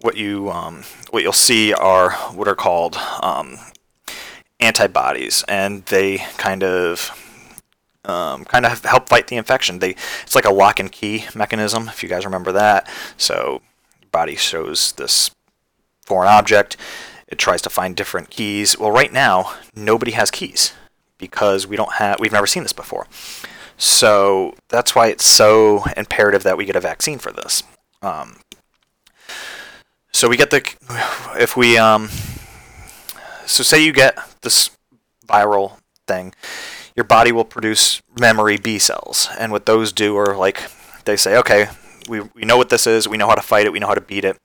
[0.01, 3.57] what you um, what you'll see are what are called um,
[4.59, 7.11] antibodies, and they kind of
[8.05, 9.79] um, kind of help fight the infection.
[9.79, 9.91] They
[10.23, 12.87] it's like a lock and key mechanism, if you guys remember that.
[13.17, 13.61] So,
[14.11, 15.31] body shows this
[16.05, 16.75] foreign object
[17.29, 18.77] it tries to find different keys.
[18.77, 20.73] Well, right now, nobody has keys
[21.17, 23.07] because we don't have we've never seen this before.
[23.77, 27.63] So that's why it's so imperative that we get a vaccine for this.
[28.01, 28.41] Um,
[30.11, 30.61] so we get the
[31.39, 32.09] if we um,
[33.45, 34.71] so say you get this
[35.27, 36.33] viral thing,
[36.95, 40.63] your body will produce memory B cells, and what those do are like
[41.05, 41.67] they say, okay,
[42.09, 43.93] we we know what this is, we know how to fight it, we know how
[43.93, 44.37] to beat it.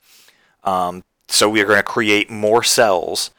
[0.65, 3.31] Um, so we are going to create more cells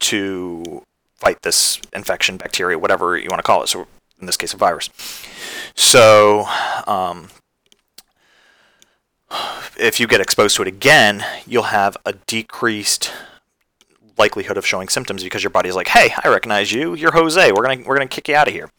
[0.00, 0.84] to
[1.16, 3.68] fight this infection, bacteria, whatever you want to call it.
[3.68, 3.86] So
[4.20, 4.88] in this case, a virus.
[5.74, 6.44] So
[6.86, 7.28] um,
[9.78, 13.12] if you get exposed to it again, you'll have a decreased
[14.18, 16.94] likelihood of showing symptoms because your body's like, "Hey, I recognize you.
[16.94, 17.52] You're Jose.
[17.52, 18.70] We're gonna we're gonna kick you out of here.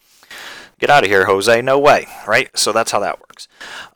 [0.79, 1.61] Get out of here, Jose.
[1.61, 2.49] No way." Right?
[2.57, 3.47] So that's how that works.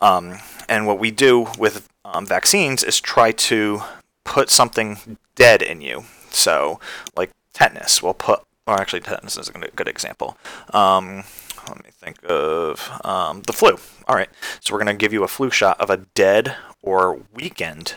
[0.02, 3.82] Um, and what we do with um, vaccines is try to
[4.28, 6.04] put something dead in you.
[6.30, 6.80] So,
[7.16, 10.38] like tetanus, we'll put, or actually, tetanus is a good example.
[10.72, 11.24] Um,
[11.68, 13.78] let me think of um, the flu.
[14.08, 17.22] All right, so we're going to give you a flu shot of a dead or
[17.34, 17.96] weakened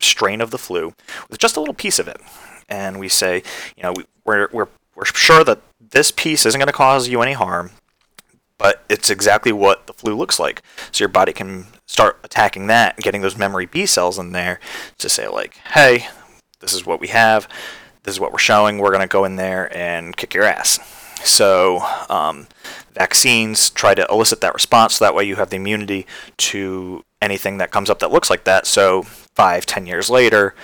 [0.00, 0.94] strain of the flu
[1.28, 2.20] with just a little piece of it.
[2.68, 3.42] And we say,
[3.76, 7.22] you know, we, we're, we're, we're sure that this piece isn't going to cause you
[7.22, 7.70] any harm,
[8.58, 10.62] but it's exactly what the flu looks like.
[10.92, 14.60] So your body can start attacking that and getting those memory B cells in there
[14.98, 16.06] to say like, hey,
[16.60, 17.48] this is what we have,
[18.04, 18.78] this is what we're showing.
[18.78, 20.78] We're to go in there and kick your ass.
[21.24, 22.46] So um,
[22.94, 24.94] vaccines try to elicit that response.
[24.94, 26.06] So that way you have the immunity
[26.38, 28.66] to anything that comes up that looks like that.
[28.66, 30.54] So five, ten years later,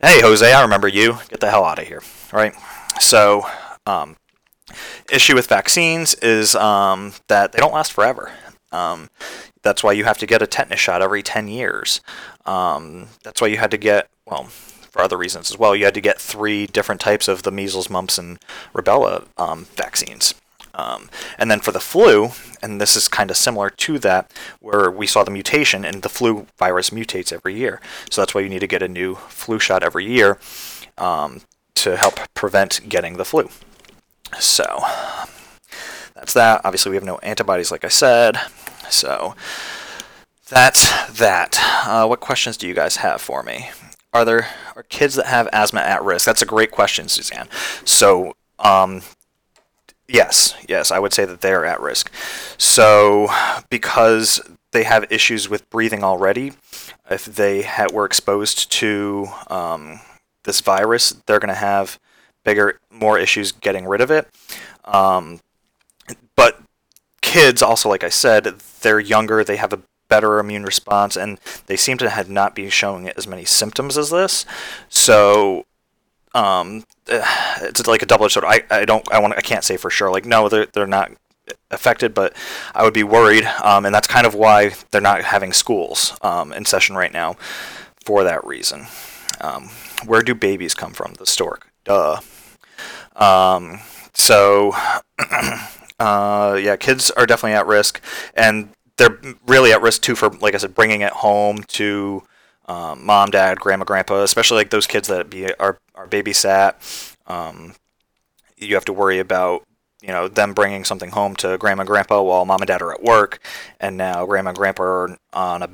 [0.00, 1.18] hey Jose, I remember you.
[1.28, 2.54] Get the hell out of here, right?
[2.98, 3.42] So
[3.86, 4.16] um,
[5.12, 8.32] issue with vaccines is um, that they don't last forever.
[8.72, 9.10] Um,
[9.62, 12.00] that's why you have to get a tetanus shot every 10 years.
[12.46, 15.94] Um, that's why you had to get, well, for other reasons as well, you had
[15.94, 18.38] to get three different types of the measles, mumps, and
[18.74, 20.34] rubella um, vaccines.
[20.74, 22.30] Um, and then for the flu,
[22.62, 26.08] and this is kind of similar to that, where we saw the mutation, and the
[26.08, 27.80] flu virus mutates every year.
[28.10, 30.38] So that's why you need to get a new flu shot every year
[30.98, 31.42] um,
[31.76, 33.48] to help prevent getting the flu.
[34.38, 34.64] So
[36.14, 36.62] that's that.
[36.64, 38.38] Obviously, we have no antibodies, like I said.
[38.92, 39.34] So
[40.48, 41.58] that's that.
[41.86, 43.70] Uh, what questions do you guys have for me?
[44.12, 46.26] Are there are kids that have asthma at risk?
[46.26, 47.48] That's a great question, Suzanne.
[47.84, 49.00] So, um,
[50.06, 52.12] yes, yes, I would say that they are at risk.
[52.58, 53.28] So,
[53.70, 54.40] because
[54.72, 56.52] they have issues with breathing already,
[57.10, 60.00] if they were exposed to um,
[60.44, 61.98] this virus, they're going to have
[62.44, 64.28] bigger, more issues getting rid of it.
[64.84, 65.40] Um,
[67.32, 68.44] kids, also, like I said,
[68.82, 72.68] they're younger, they have a better immune response, and they seem to have not be
[72.68, 74.44] showing as many symptoms as this.
[74.90, 75.64] So,
[76.34, 78.44] um, it's like a double-edged sword.
[78.46, 80.10] I, I don't I want I can't say for sure.
[80.10, 81.12] Like no, they're they're not
[81.70, 82.34] affected, but
[82.74, 86.52] I would be worried, um, and that's kind of why they're not having schools um,
[86.52, 87.36] in session right now,
[88.04, 88.86] for that reason.
[89.40, 89.70] Um,
[90.06, 91.14] where do babies come from?
[91.14, 91.72] The stork.
[91.84, 92.20] Duh.
[93.16, 93.80] Um,
[94.14, 94.74] so,
[96.02, 98.02] uh, yeah, kids are definitely at risk,
[98.34, 102.24] and they're really at risk too for, like I said, bringing it home to
[102.66, 107.16] um, mom, dad, grandma, grandpa, especially like those kids that be are are babysat.
[107.28, 107.74] Um,
[108.56, 109.62] you have to worry about
[110.00, 112.92] you know them bringing something home to grandma and grandpa while mom and dad are
[112.92, 113.38] at work,
[113.78, 115.70] and now grandma and grandpa are on a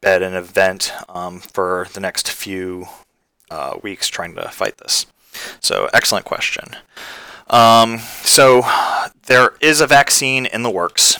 [0.00, 2.86] bed and event um, for the next few
[3.48, 5.06] uh, weeks trying to fight this.
[5.60, 6.76] So excellent question.
[7.50, 8.62] Um, so
[9.26, 11.18] there is a vaccine in the works,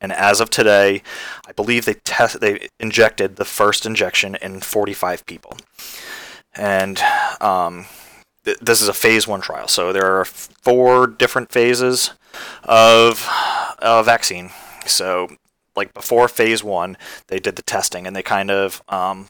[0.00, 1.02] and as of today,
[1.46, 5.56] I believe they test they injected the first injection in 45 people,
[6.54, 7.00] and
[7.40, 7.86] um,
[8.42, 9.68] this is a phase one trial.
[9.68, 12.12] So there are four different phases
[12.64, 13.26] of
[13.78, 14.50] a vaccine.
[14.86, 15.28] So
[15.76, 16.96] like before phase one,
[17.28, 19.28] they did the testing and they kind of um,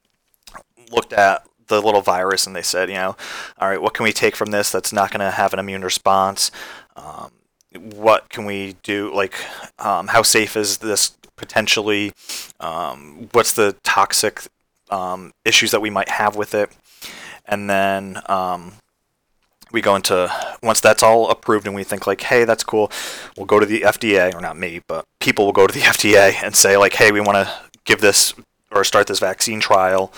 [0.90, 3.16] looked at the little virus and they said, you know,
[3.58, 5.82] all right, what can we take from this that's not going to have an immune
[5.82, 6.50] response?
[6.96, 7.30] Um,
[7.72, 9.12] what can we do?
[9.14, 9.34] Like,
[9.78, 12.12] um, how safe is this potentially?
[12.58, 14.42] Um, what's the toxic
[14.90, 16.70] um, issues that we might have with it?
[17.46, 18.74] And then um,
[19.72, 20.30] we go into
[20.62, 22.90] once that's all approved and we think like hey that's cool
[23.36, 26.42] we'll go to the fda or not me but people will go to the fda
[26.42, 27.52] and say like hey we want to
[27.84, 28.34] give this
[28.70, 30.12] or start this vaccine trial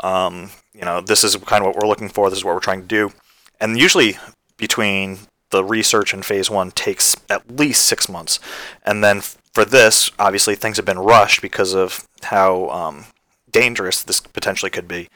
[0.00, 2.60] um, you know this is kind of what we're looking for this is what we're
[2.60, 3.12] trying to do
[3.60, 4.18] and usually
[4.56, 5.18] between
[5.50, 8.38] the research in phase one takes at least six months
[8.84, 13.06] and then for this obviously things have been rushed because of how um,
[13.54, 15.08] dangerous this potentially could be.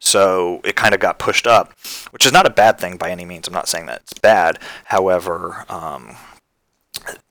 [0.00, 1.74] So it kind of got pushed up,
[2.10, 3.46] which is not a bad thing by any means.
[3.46, 4.58] I'm not saying that it's bad.
[4.86, 6.16] However, um,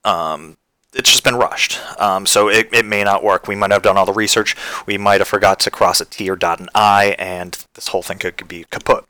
[0.06, 0.58] um,
[0.94, 1.80] it's just been rushed.
[2.00, 3.48] Um, so it, it may not work.
[3.48, 4.56] We might have done all the research.
[4.86, 8.02] We might have forgot to cross a T or dot an I, and this whole
[8.02, 9.06] thing could, could be kaput.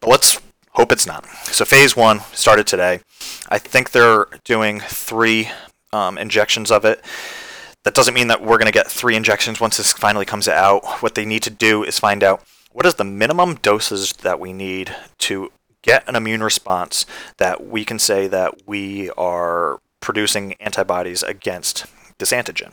[0.00, 0.40] But let's
[0.72, 1.26] hope it's not.
[1.44, 3.00] So phase one started today.
[3.48, 5.50] I think they're doing three
[5.92, 7.04] um, injections of it.
[7.84, 10.84] That doesn't mean that we're going to get three injections once this finally comes out.
[11.02, 14.52] What they need to do is find out what is the minimum doses that we
[14.52, 15.50] need to
[15.82, 17.06] get an immune response
[17.38, 21.86] that we can say that we are producing antibodies against
[22.18, 22.72] this antigen.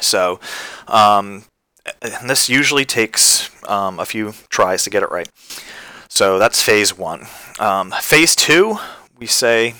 [0.00, 0.40] So,
[0.88, 1.44] um,
[2.24, 5.28] this usually takes um, a few tries to get it right.
[6.08, 7.26] So that's phase one.
[7.58, 8.78] Um, phase two,
[9.18, 9.74] we say,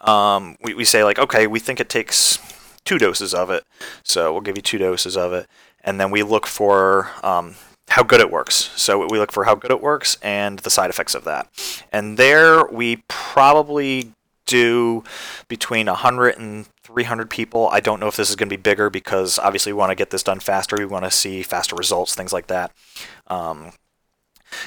[0.00, 2.38] um, we, we say like, okay, we think it takes
[2.84, 3.64] two doses of it.
[4.02, 5.46] So we'll give you two doses of it,
[5.82, 7.56] and then we look for um,
[7.88, 8.70] how good it works.
[8.76, 11.48] So we look for how good it works and the side effects of that.
[11.92, 14.12] And there we probably
[14.46, 15.04] do
[15.48, 17.68] between 100 and 300 people.
[17.68, 19.96] I don't know if this is going to be bigger because obviously we want to
[19.96, 20.76] get this done faster.
[20.78, 22.72] We want to see faster results, things like that.
[23.24, 23.72] Because um,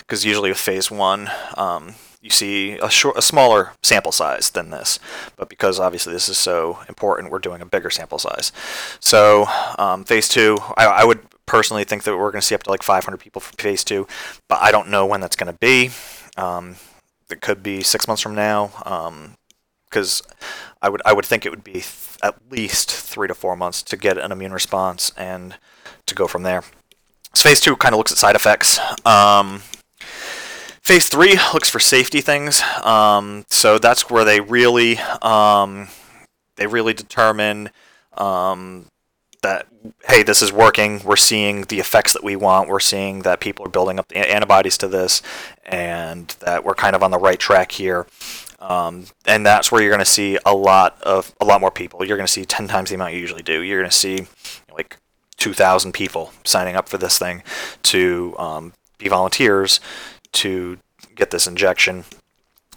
[0.10, 5.00] usually with phase one, um, you see a, short, a smaller sample size than this.
[5.38, 8.52] But because obviously this is so important, we're doing a bigger sample size.
[9.00, 9.46] So
[9.78, 12.70] um, phase two, I, I, would personally think that we're going to see up to
[12.70, 14.06] like 500 people for phase two,
[14.50, 15.92] but I don't know when that's going to be.
[16.38, 16.76] Um,
[17.32, 18.72] it could be six months from now,
[19.90, 20.22] because
[20.82, 23.82] I would I would think it would be th- at least three to four months
[23.84, 25.58] to get an immune response and
[26.06, 26.64] to go from there.
[27.34, 28.80] So phase two kind of looks at side effects.
[29.06, 29.62] Um,
[30.90, 32.64] Phase three looks for safety things.
[32.84, 35.88] Um, so that's where they really um,
[36.56, 37.70] they really determine
[38.18, 38.88] um,
[39.44, 39.68] that
[40.08, 41.00] hey, this is working.
[41.04, 42.70] We're seeing the effects that we want.
[42.70, 45.22] We're seeing that people are building up antibodies to this,
[45.64, 48.08] and that we're kind of on the right track here.
[48.60, 52.06] Um, and that's where you're going to see a lot of a lot more people.
[52.06, 53.62] You're going to see ten times the amount you usually do.
[53.62, 54.28] You're going to see
[54.72, 54.98] like
[55.40, 57.44] 2,000 people signing up for this thing
[57.84, 59.80] to um, be volunteers
[60.34, 60.78] to
[61.16, 62.04] get this injection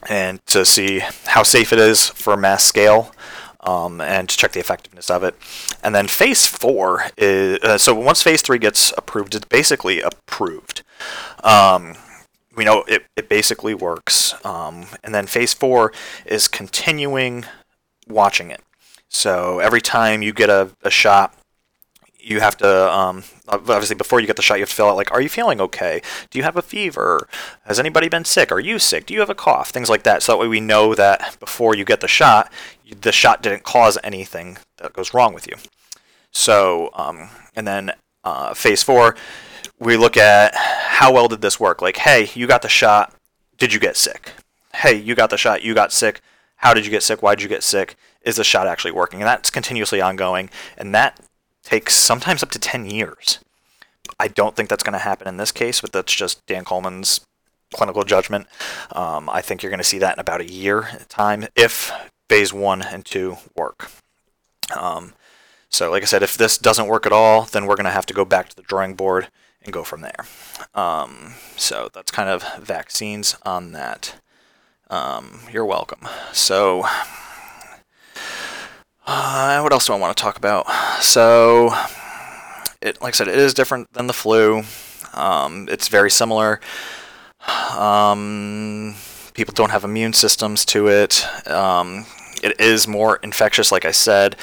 [0.08, 3.14] and to see how safe it is for mass scale
[3.60, 5.36] um, and to check the effectiveness of it.
[5.82, 10.82] And then phase four is uh, so once phase three gets approved, it's basically approved.
[11.44, 11.94] Um,
[12.54, 14.34] we know it, it basically works.
[14.44, 15.92] Um, and then phase four
[16.24, 17.44] is continuing
[18.08, 18.60] watching it.
[19.08, 21.34] So every time you get a, a shot,
[22.18, 24.94] you have to um, obviously before you get the shot you have to fill out
[24.94, 26.00] like are you feeling okay
[26.30, 27.28] do you have a fever
[27.64, 30.22] has anybody been sick are you sick do you have a cough things like that
[30.22, 32.48] so that way we know that before you get the shot
[33.00, 35.56] the shot didn't cause anything that goes wrong with you.
[36.30, 37.92] So, um, and then
[38.24, 39.16] uh, phase four,
[39.82, 41.82] we look at how well did this work?
[41.82, 43.14] Like, hey, you got the shot.
[43.58, 44.32] Did you get sick?
[44.74, 45.62] Hey, you got the shot.
[45.62, 46.20] You got sick.
[46.56, 47.22] How did you get sick?
[47.22, 47.96] Why did you get sick?
[48.22, 49.20] Is the shot actually working?
[49.20, 50.50] And that's continuously ongoing.
[50.78, 51.18] And that
[51.64, 53.40] takes sometimes up to 10 years.
[54.20, 57.20] I don't think that's going to happen in this case, but that's just Dan Coleman's
[57.74, 58.46] clinical judgment.
[58.92, 61.90] Um, I think you're going to see that in about a year time if
[62.28, 63.90] phase one and two work.
[64.76, 65.14] Um,
[65.68, 68.06] so, like I said, if this doesn't work at all, then we're going to have
[68.06, 69.28] to go back to the drawing board
[69.64, 70.26] and go from there.
[70.74, 74.20] Um, so that's kind of vaccines on that.
[74.90, 76.06] Um, you're welcome.
[76.32, 76.84] So,
[79.06, 80.70] uh, what else do I want to talk about?
[81.02, 81.74] So,
[82.82, 84.62] it, like I said, it is different than the flu.
[85.14, 86.60] Um, it's very similar.
[87.76, 88.94] Um,
[89.34, 91.26] people don't have immune systems to it.
[92.42, 94.36] It is more infectious, like I said.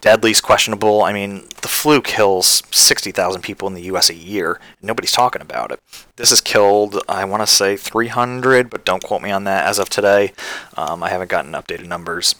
[0.00, 1.02] Deadly's questionable.
[1.02, 4.10] I mean, the flu kills 60,000 people in the U.S.
[4.10, 4.60] a year.
[4.82, 5.80] Nobody's talking about it.
[6.16, 9.78] This has killed, I want to say 300, but don't quote me on that as
[9.78, 10.32] of today.
[10.76, 12.34] Um, I haven't gotten updated numbers.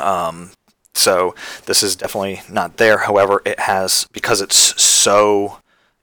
[0.00, 0.50] Um,
[0.94, 1.34] so
[1.66, 2.98] this is definitely not there.
[2.98, 5.58] However, it has, because it's so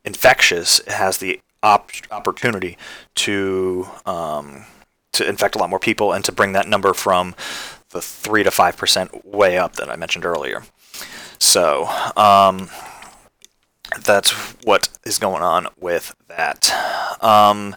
[0.05, 2.77] infectious, it has the op- opportunity
[3.15, 4.65] to um,
[5.13, 7.35] to infect a lot more people and to bring that number from
[7.93, 10.63] the three to five percent way up that I mentioned earlier.
[11.39, 11.85] So
[12.17, 12.69] um,
[14.03, 14.31] that's
[14.63, 16.71] what is going on with that.
[17.23, 17.75] Um,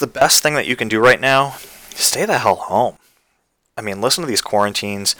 [0.00, 1.56] the best thing that you can do right now,
[1.90, 2.96] stay the hell home.
[3.76, 5.14] I mean, listen to these quarantines.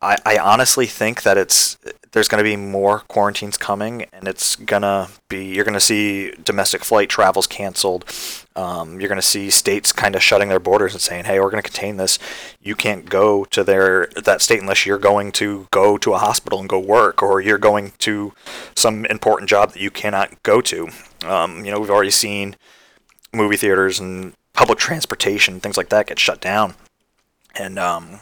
[0.00, 1.76] I, I honestly think that it's
[2.12, 6.32] there's going to be more quarantines coming, and it's gonna be you're going to see
[6.42, 8.04] domestic flight travels canceled.
[8.56, 11.50] Um, you're going to see states kind of shutting their borders and saying, "Hey, we're
[11.50, 12.18] going to contain this.
[12.60, 16.58] You can't go to their that state unless you're going to go to a hospital
[16.58, 18.32] and go work, or you're going to
[18.74, 20.88] some important job that you cannot go to."
[21.24, 22.56] Um, you know, we've already seen
[23.32, 26.74] movie theaters and public transportation, things like that, get shut down,
[27.54, 28.20] and um,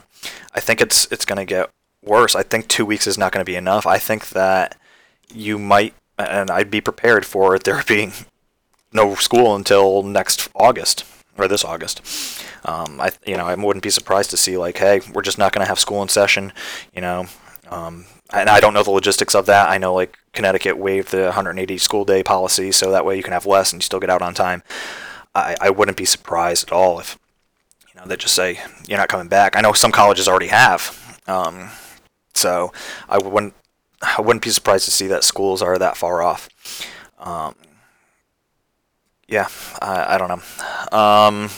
[0.55, 1.71] I think it's it's going to get
[2.09, 2.35] worse.
[2.35, 3.87] I think two weeks is not going to be enough.
[3.87, 4.77] I think that
[5.33, 8.13] you might, and I'd be prepared for there being
[8.93, 11.05] no school until next August
[11.37, 12.03] or this August.
[12.65, 15.53] Um, I you know I wouldn't be surprised to see like, hey, we're just not
[15.53, 16.53] going to have school in session.
[16.95, 17.27] You know,
[17.71, 19.69] um, and I don't know the logistics of that.
[19.69, 23.33] I know like Connecticut waived the 180 school day policy, so that way you can
[23.33, 24.63] have less and you still get out on time.
[25.35, 27.19] I, I wouldn't be surprised at all if
[27.87, 29.57] you know they just say you're not coming back.
[29.57, 31.23] I know some colleges already have.
[31.27, 31.71] Um,
[32.39, 32.73] so
[33.09, 33.55] I wouldn't
[34.03, 36.49] I wouldn't be surprised to see that schools are that far off.
[37.19, 37.55] Um,
[39.27, 39.49] yeah,
[39.83, 40.97] I, I don't know.
[40.99, 41.51] Um,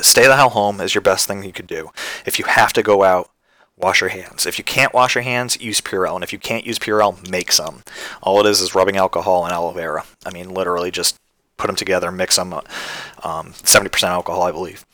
[0.00, 1.90] stay the hell home is your best thing you could do.
[2.24, 3.30] If you have to go out,
[3.76, 4.46] wash your hands.
[4.46, 6.14] If you can't wash your hands, use Purell.
[6.14, 7.82] And if you can't use Purell, make some.
[8.22, 10.04] All it is is rubbing alcohol and aloe vera.
[10.24, 11.16] I mean, literally just
[11.56, 12.54] put them together, mix them.
[12.54, 14.84] Um, 70% alcohol, I believe.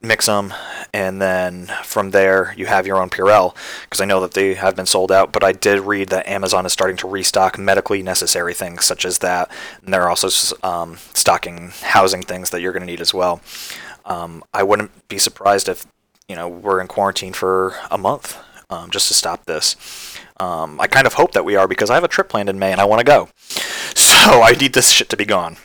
[0.00, 0.54] Mix them,
[0.94, 3.56] and then from there you have your own Purell.
[3.82, 6.64] Because I know that they have been sold out, but I did read that Amazon
[6.64, 9.50] is starting to restock medically necessary things such as that,
[9.82, 10.28] and they're also
[10.62, 13.40] um, stocking housing things that you're going to need as well.
[14.04, 15.84] Um, I wouldn't be surprised if
[16.28, 18.38] you know we're in quarantine for a month
[18.70, 19.74] um, just to stop this.
[20.38, 22.60] Um, I kind of hope that we are because I have a trip planned in
[22.60, 23.30] May and I want to go,
[23.96, 25.56] so I need this shit to be gone.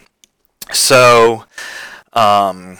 [0.71, 1.45] So.
[2.15, 2.77] Um,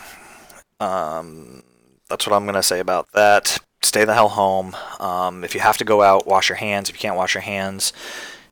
[0.84, 1.64] um,
[2.10, 3.58] that's what I'm going to say about that.
[3.82, 4.76] Stay the hell home.
[5.00, 6.90] Um, if you have to go out, wash your hands.
[6.90, 7.94] If you can't wash your hands,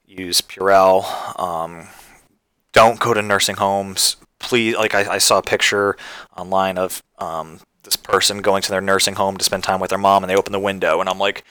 [0.06, 1.40] use Purell.
[1.40, 1.88] Um,
[2.74, 4.18] don't go to nursing homes.
[4.40, 5.96] Please, like I, I saw a picture
[6.36, 10.00] online of um, this person going to their nursing home to spend time with their
[10.00, 11.44] mom, and they open the window, and I'm like,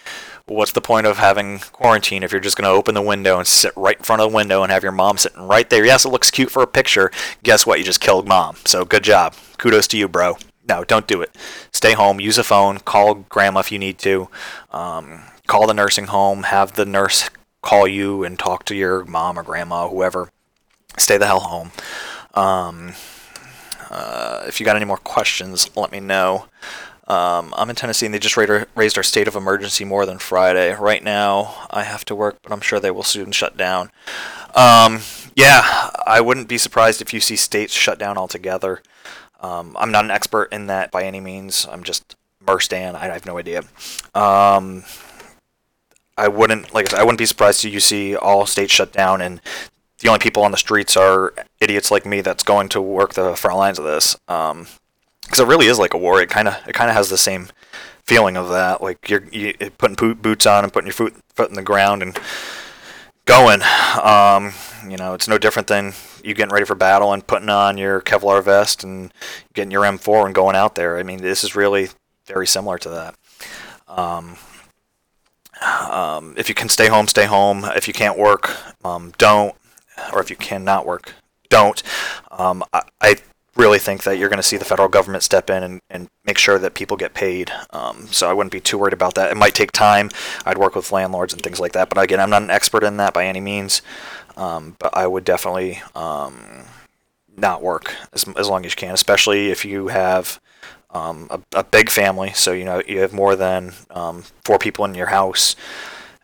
[0.47, 3.47] what's the point of having quarantine if you're just going to open the window and
[3.47, 5.85] sit right in front of the window and have your mom sitting right there?
[5.85, 7.13] Yes, it looks cute for a picture.
[7.45, 7.79] Guess what?
[7.79, 8.57] You just killed mom.
[8.65, 9.35] So good job.
[9.59, 10.37] Kudos to you, bro
[10.71, 11.37] no, don't do it.
[11.73, 12.21] Stay home.
[12.21, 12.79] Use a phone.
[12.79, 14.29] Call grandma if you need to.
[14.71, 16.45] Um, call the nursing home.
[16.45, 17.29] Have the nurse
[17.61, 20.31] call you and talk to your mom or grandma, whoever.
[20.97, 21.73] Stay the hell home.
[22.35, 22.95] Um,
[23.91, 26.47] uh, if you got any more questions, let me know.
[27.09, 30.73] Um, I'm in Tennessee and they just raised our state of emergency more than Friday.
[30.73, 33.91] Right now, I have to work, but I'm sure they will soon shut down.
[34.55, 35.01] Um,
[35.35, 38.83] yeah, I wouldn't be surprised if you see states shut down altogether.
[39.41, 41.67] Um, I'm not an expert in that by any means.
[41.71, 42.95] I'm just Merstan.
[42.95, 43.63] I have no idea.
[44.15, 44.85] Um,
[46.17, 49.41] I wouldn't like I wouldn't be surprised to you see all states shut down and
[50.01, 53.37] the only people on the streets are idiots like me that's going to work the
[53.37, 54.17] front lines of this.
[54.27, 54.67] Because um,
[55.39, 56.21] it really is like a war.
[56.21, 57.49] It kind of it kind of has the same
[58.05, 58.83] feeling of that.
[58.83, 62.19] Like you're you, putting boots on and putting your foot foot in the ground and
[63.27, 63.61] going.
[64.03, 64.53] Um,
[64.89, 65.93] you know, it's no different than
[66.25, 69.13] you getting ready for battle and putting on your Kevlar vest and
[69.55, 70.99] getting your M4 and going out there.
[70.99, 71.89] I mean, this is really
[72.27, 73.15] very similar to that.
[73.89, 74.37] Um,
[75.63, 77.65] um, if you can stay home, stay home.
[77.77, 78.51] If you can't work,
[78.85, 79.55] um, don't.
[80.13, 81.13] Or if you cannot work,
[81.51, 81.83] don't.
[82.31, 83.17] Um, I, I,
[83.57, 86.39] really think that you're going to see the federal government step in and, and make
[86.39, 87.51] sure that people get paid.
[87.71, 89.31] Um, so I wouldn't be too worried about that.
[89.31, 90.09] It might take time.
[90.47, 91.89] I'd work with landlords and things like that.
[91.91, 93.83] But again, I'm not an expert in that by any means.
[94.41, 96.65] Um, but I would definitely um,
[97.37, 100.41] not work as, as long as you can, especially if you have
[100.93, 102.33] um, a, a, big family.
[102.33, 105.57] So you know you have more than um, four people in your house,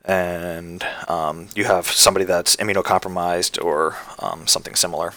[0.02, 5.12] and um, you have somebody that's immunocompromised or um, something similar.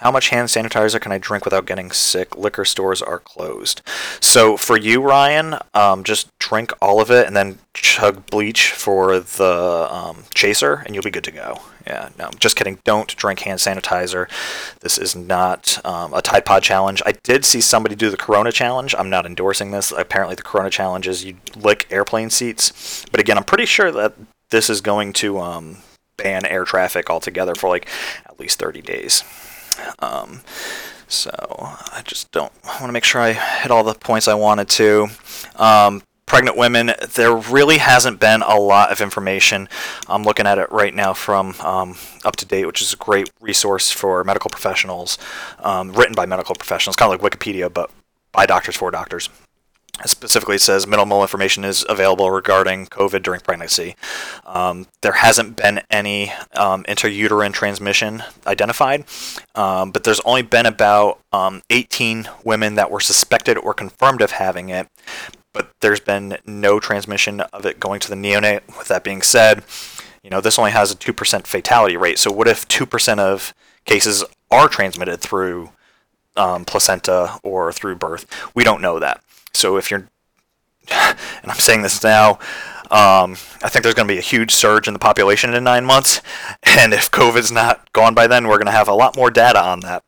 [0.00, 2.34] How much hand sanitizer can I drink without getting sick?
[2.34, 3.82] Liquor stores are closed.
[4.18, 9.20] So for you, Ryan, um, just drink all of it and then chug bleach for
[9.20, 11.60] the um, chaser, and you'll be good to go.
[11.86, 12.78] Yeah, no, just kidding.
[12.84, 14.26] Don't drink hand sanitizer.
[14.80, 17.02] This is not um, a Tide Pod challenge.
[17.04, 18.94] I did see somebody do the Corona challenge.
[18.96, 19.92] I'm not endorsing this.
[19.92, 23.04] Apparently, the Corona challenge is you lick airplane seats.
[23.10, 24.14] But again, I'm pretty sure that
[24.48, 25.78] this is going to um,
[26.16, 27.86] ban air traffic altogether for like
[28.24, 29.24] at least 30 days.
[29.98, 30.40] Um,
[31.08, 34.68] so I just don't want to make sure I hit all the points I wanted
[34.70, 35.08] to.
[35.56, 39.68] Um, pregnant women, there really hasn't been a lot of information.
[40.08, 44.22] I'm looking at it right now from um, UpToDate, which is a great resource for
[44.22, 45.18] medical professionals,
[45.58, 47.90] um, written by medical professionals, kind of like Wikipedia, but
[48.32, 49.28] by doctors for doctors
[50.06, 53.96] specifically says minimal information is available regarding COVID during pregnancy.
[54.46, 59.04] Um, there hasn't been any um, transmission identified,
[59.54, 64.32] um, but there's only been about um, 18 women that were suspected or confirmed of
[64.32, 64.88] having it.
[65.52, 68.60] But there's been no transmission of it going to the neonate.
[68.78, 69.64] With that being said,
[70.22, 72.18] you know this only has a two percent fatality rate.
[72.18, 73.52] So what if two percent of
[73.84, 75.70] cases are transmitted through
[76.36, 78.26] um, placenta or through birth?
[78.54, 79.24] We don't know that.
[79.52, 80.08] So if you're,
[80.90, 82.38] and I'm saying this now,
[82.90, 83.32] um,
[83.62, 86.20] I think there's going to be a huge surge in the population in nine months,
[86.64, 89.62] and if COVID's not gone by then, we're going to have a lot more data
[89.62, 90.02] on that.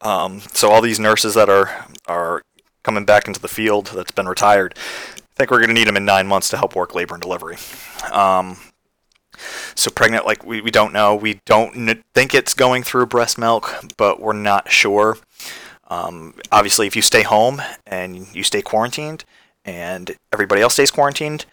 [0.00, 2.42] Um, so all these nurses that are are
[2.82, 5.96] coming back into the field that's been retired, I think we're going to need them
[5.96, 7.56] in nine months to help work labor and delivery.
[8.10, 8.56] Um,
[9.74, 11.14] so pregnant, like we, we don't know.
[11.14, 15.18] We don't n- think it's going through breast milk, but we're not sure.
[15.92, 19.26] Um, obviously, if you stay home and you stay quarantined
[19.62, 21.44] and everybody else stays quarantined,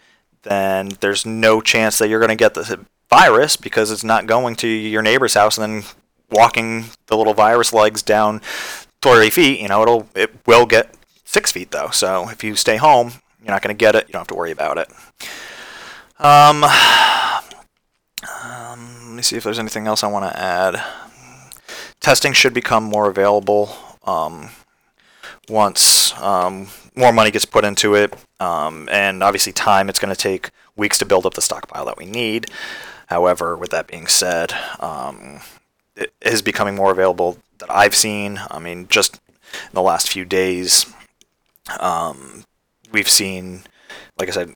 [0.44, 4.56] then there's no chance that you're going to get the virus because it's not going
[4.56, 5.90] to your neighbor's house and then
[6.30, 8.40] walking the little virus legs down
[9.02, 9.60] 30 feet.
[9.60, 11.90] You know, it'll it will get six feet though.
[11.90, 13.12] So if you stay home,
[13.42, 14.08] you're not going to get it.
[14.08, 14.88] You don't have to worry about it.
[16.18, 16.64] Um,
[18.42, 20.82] um, let me see if there's anything else I want to add.
[22.00, 23.76] Testing should become more available
[24.10, 24.50] um,
[25.48, 30.20] once um, more money gets put into it, um, and obviously time, it's going to
[30.20, 32.46] take weeks to build up the stockpile that we need.
[33.06, 35.40] However, with that being said, um,
[35.96, 38.40] it is becoming more available that I've seen.
[38.50, 40.86] I mean, just in the last few days,
[41.78, 42.44] um,
[42.92, 43.62] we've seen,
[44.18, 44.54] like I said,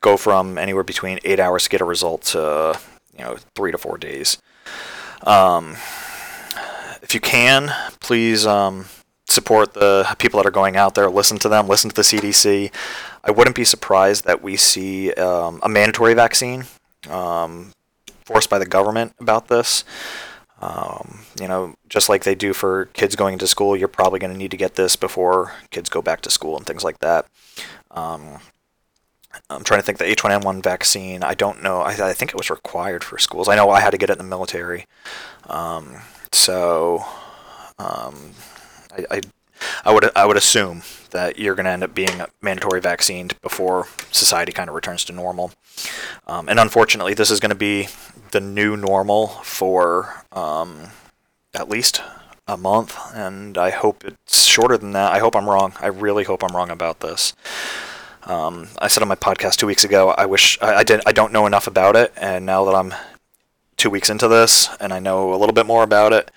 [0.00, 2.78] go from anywhere between eight hours to get a result to
[3.16, 4.38] you know three to four days.
[5.22, 5.76] Um,
[7.04, 8.86] if you can, please um,
[9.28, 11.08] support the people that are going out there.
[11.10, 11.68] Listen to them.
[11.68, 12.72] Listen to the CDC.
[13.22, 16.64] I wouldn't be surprised that we see um, a mandatory vaccine
[17.10, 17.72] um,
[18.24, 19.84] forced by the government about this.
[20.62, 24.32] Um, you know, just like they do for kids going into school, you're probably going
[24.32, 27.26] to need to get this before kids go back to school and things like that.
[27.90, 28.38] Um,
[29.50, 31.22] I'm trying to think the H1N1 vaccine.
[31.22, 31.80] I don't know.
[31.80, 33.48] I, I, think it was required for schools.
[33.48, 34.86] I know I had to get it in the military.
[35.48, 35.96] Um,
[36.34, 37.04] so
[37.78, 38.32] um,
[38.92, 39.20] I, I,
[39.84, 43.86] I would I would assume that you're going to end up being mandatory vaccinated before
[44.10, 45.52] society kind of returns to normal.
[46.26, 47.88] Um, and unfortunately, this is going to be
[48.32, 50.88] the new normal for um,
[51.54, 52.02] at least
[52.46, 55.12] a month, and I hope it's shorter than that.
[55.12, 55.72] I hope I'm wrong.
[55.80, 57.32] I really hope I'm wrong about this.
[58.24, 61.00] Um, I said on my podcast two weeks ago, I wish I, I did.
[61.06, 62.92] I don't know enough about it, and now that I'm
[63.76, 66.30] two weeks into this and I know a little bit more about it.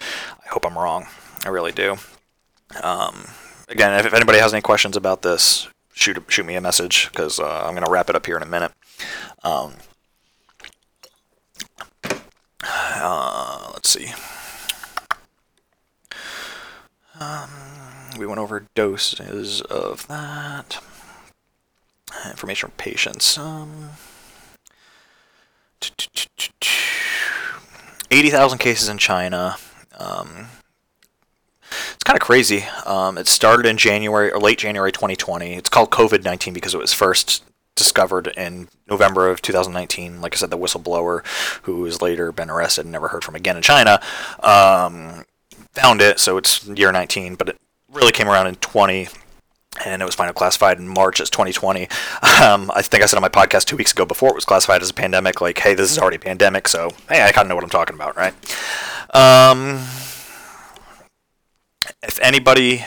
[0.45, 1.07] I hope I'm wrong.
[1.45, 1.97] I really do.
[2.83, 3.25] Um,
[3.69, 7.39] again, if, if, anybody has any questions about this, shoot shoot me a message because
[7.39, 8.71] uh, I'm going to wrap it up here in a minute.
[9.43, 9.73] Um,
[12.63, 14.11] uh, let's see.
[17.19, 17.49] Um,
[18.19, 20.79] we went over doses of that.
[22.25, 23.37] Information from patients.
[23.37, 23.91] Um,
[28.11, 29.57] 80,000 cases in China.
[29.97, 30.47] Um,
[31.69, 32.65] it's kind of crazy.
[32.85, 35.55] Um, it started in January or late January 2020.
[35.55, 37.43] It's called COVID 19 because it was first
[37.75, 40.21] discovered in November of 2019.
[40.21, 41.25] Like I said, the whistleblower,
[41.63, 44.01] who has later been arrested and never heard from again in China,
[44.39, 45.25] um,
[45.73, 46.19] found it.
[46.19, 47.57] So it's year 19, but it
[47.91, 49.07] really came around in 20
[49.85, 51.87] and it was finally classified in March as 2020.
[52.41, 54.81] Um, I think I said on my podcast two weeks ago before it was classified
[54.81, 57.49] as a pandemic, like, hey, this is already a pandemic, so hey, I kind of
[57.49, 58.33] know what I'm talking about, right?
[59.15, 59.83] Um,
[62.03, 62.85] if anybody,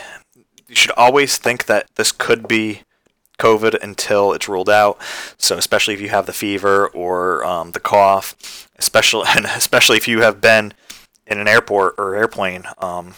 [0.68, 2.82] you should always think that this could be
[3.40, 4.98] COVID until it's ruled out.
[5.38, 10.06] So especially if you have the fever or um, the cough, especially and especially if
[10.06, 10.74] you have been
[11.26, 13.14] in an airport or airplane um,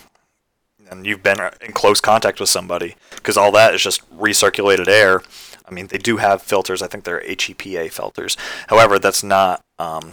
[0.93, 5.23] and you've been in close contact with somebody, because all that is just recirculated air.
[5.67, 6.83] I mean, they do have filters.
[6.83, 8.37] I think they're HEPA filters.
[8.69, 10.13] However, that's not um,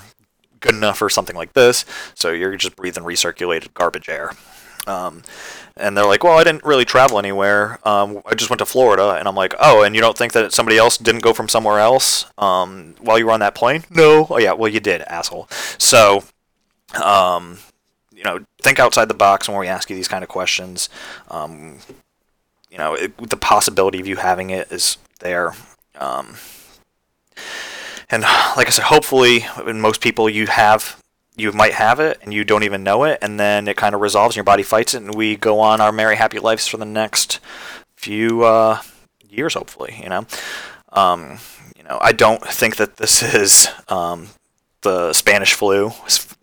[0.60, 1.86] good enough for something like this.
[2.16, 4.32] So you're just breathing recirculated garbage air.
[4.88, 5.24] Um,
[5.76, 7.80] and they're like, well, I didn't really travel anywhere.
[7.88, 9.16] Um, I just went to Florida.
[9.16, 11.80] And I'm like, oh, and you don't think that somebody else didn't go from somewhere
[11.80, 13.84] else um, while you were on that plane?
[13.90, 14.28] No.
[14.30, 15.48] Oh, yeah, well, you did, asshole.
[15.78, 16.24] So,
[17.04, 17.60] um,
[18.20, 20.90] you know, think outside the box when we ask you these kind of questions.
[21.32, 21.78] Um,
[22.70, 25.54] you know, it, the possibility of you having it is there.
[25.98, 26.36] Um,
[28.10, 28.24] and
[28.58, 31.02] like I said, hopefully, in most people, you have
[31.38, 34.02] you might have it and you don't even know it, and then it kind of
[34.02, 36.76] resolves, and your body fights it, and we go on our merry, happy lives for
[36.76, 37.40] the next
[37.96, 38.82] few uh,
[39.30, 39.98] years, hopefully.
[40.04, 40.26] You know,
[40.92, 41.40] um,
[41.78, 44.28] you know, I don't think that this is um,
[44.82, 45.92] the Spanish flu.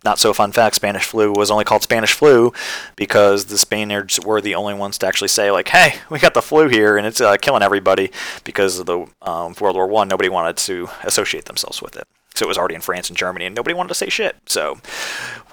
[0.03, 2.53] Not so fun fact: Spanish flu was only called Spanish flu
[2.95, 6.41] because the Spaniards were the only ones to actually say, like, "Hey, we got the
[6.41, 8.11] flu here, and it's uh, killing everybody."
[8.43, 12.07] Because of the um, World War One, nobody wanted to associate themselves with it.
[12.35, 14.37] So it was already in France and Germany, and nobody wanted to say shit.
[14.45, 14.79] So,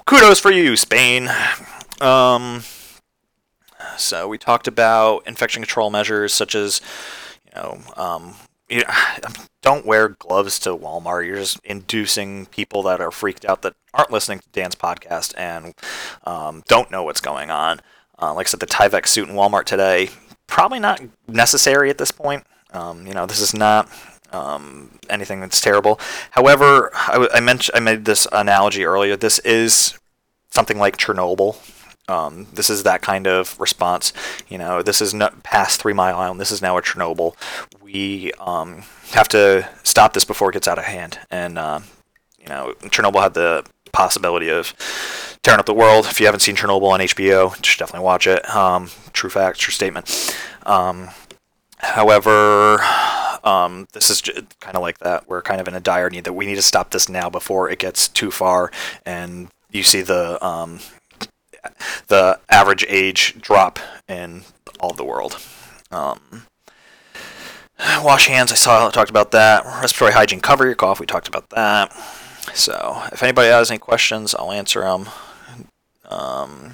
[0.05, 1.29] kudos for you, Spain.
[1.99, 2.63] Um,
[3.97, 6.81] so we talked about infection control measures such as,
[7.45, 8.35] you know, um,
[8.69, 8.83] you
[9.61, 11.25] don't wear gloves to Walmart.
[11.25, 15.73] You're just inducing people that are freaked out that aren't listening to Dan's podcast and
[16.25, 17.81] um, don't know what's going on.
[18.21, 20.09] Uh, like I said, the Tyvek suit in Walmart today
[20.47, 22.43] probably not necessary at this point.
[22.71, 23.89] Um, you know, this is not
[24.31, 25.99] um, anything that's terrible.
[26.31, 29.15] However, I, I mentioned I made this analogy earlier.
[29.15, 29.97] This is
[30.51, 31.55] something like Chernobyl.
[32.07, 34.13] Um, this is that kind of response.
[34.47, 36.39] You know, this is not past Three Mile Island.
[36.39, 37.35] This is now a Chernobyl.
[37.81, 41.19] We um, have to stop this before it gets out of hand.
[41.31, 41.79] And uh,
[42.39, 44.73] you know, Chernobyl had the possibility of
[45.41, 46.05] tearing up the world.
[46.05, 48.47] If you haven't seen Chernobyl on HBO, should definitely watch it.
[48.53, 50.37] Um, true fact, true statement.
[50.65, 51.09] Um,
[51.77, 52.79] however,
[53.43, 54.21] um, this is
[54.59, 55.27] kind of like that.
[55.29, 57.69] We're kind of in a dire need that we need to stop this now before
[57.69, 58.71] it gets too far.
[59.05, 60.79] And you see the um,
[62.07, 64.43] the average age drop in
[64.79, 65.39] all the world.
[65.91, 66.43] Um,
[68.03, 68.51] wash hands.
[68.51, 69.65] I saw talked about that.
[69.81, 70.41] Respiratory hygiene.
[70.41, 70.99] Cover your cough.
[70.99, 71.91] We talked about that.
[72.53, 75.09] So if anybody has any questions, I'll answer them.
[76.05, 76.73] Um,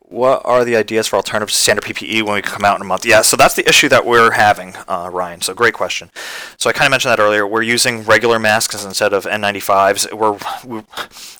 [0.00, 2.84] what are the ideas for alternative to standard PPE when we come out in a
[2.84, 3.04] month?
[3.04, 5.40] Yeah, so that's the issue that we're having, uh, Ryan.
[5.40, 6.10] So great question.
[6.56, 7.46] So I kind of mentioned that earlier.
[7.46, 10.12] We're using regular masks instead of N95s.
[10.12, 10.84] We're, we,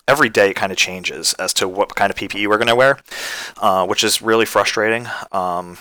[0.07, 2.74] every day it kind of changes as to what kind of PPE we're going to
[2.74, 2.99] wear,
[3.59, 5.07] uh, which is really frustrating.
[5.32, 5.78] Um,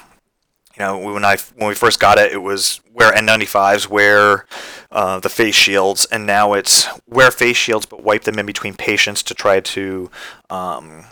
[0.77, 4.47] you know, when I when we first got it, it was wear N95s, wear
[4.91, 8.73] uh, the face shields, and now it's wear face shields but wipe them in between
[8.73, 10.09] patients to try to,
[10.49, 11.05] um,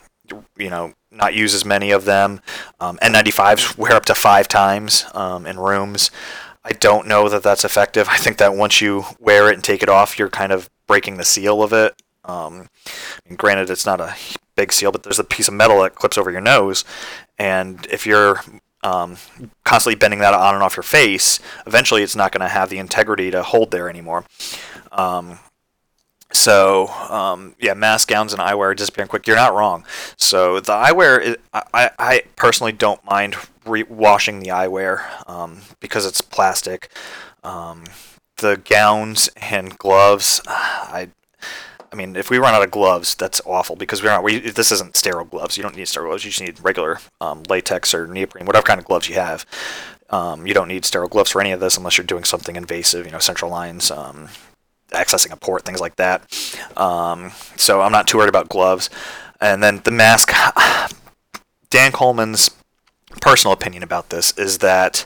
[0.58, 2.42] you know, not use as many of them.
[2.80, 6.10] Um, N95s wear up to five times um, in rooms.
[6.64, 8.08] I don't know that that's effective.
[8.10, 11.18] I think that once you wear it and take it off, you're kind of breaking
[11.18, 12.02] the seal of it.
[12.24, 12.70] Um,
[13.36, 14.16] granted, it's not a
[14.56, 16.86] big seal, but there's a piece of metal that clips over your nose,
[17.40, 18.42] and if you're
[18.84, 19.18] um,
[19.64, 22.78] constantly bending that on and off your face, eventually it's not going to have the
[22.78, 24.26] integrity to hold there anymore.
[24.92, 25.40] Um,
[26.32, 29.28] so um, yeah, mask gowns and eyewear disappearing quick.
[29.28, 29.86] You're not wrong.
[30.18, 36.06] So the eyewear, is, I, I personally don't mind re- washing the eyewear um, because
[36.06, 36.90] it's plastic.
[37.44, 37.86] Um,
[38.38, 41.10] the gowns and gloves, I,
[41.92, 44.24] I mean, if we run out of gloves, that's awful because we're not.
[44.24, 45.58] We, this isn't sterile gloves.
[45.58, 46.24] You don't need sterile gloves.
[46.24, 49.46] You just need regular um, latex or neoprene, whatever kind of gloves you have.
[50.10, 53.06] Um, you don't need sterile gloves for any of this unless you're doing something invasive,
[53.06, 54.30] you know, central lines, um,
[54.92, 56.22] accessing a port, things like that.
[56.78, 58.90] Um, so I'm not too worried about gloves.
[59.40, 60.32] And then the mask,
[61.70, 62.52] Dan Coleman's
[63.20, 65.06] personal opinion about this is that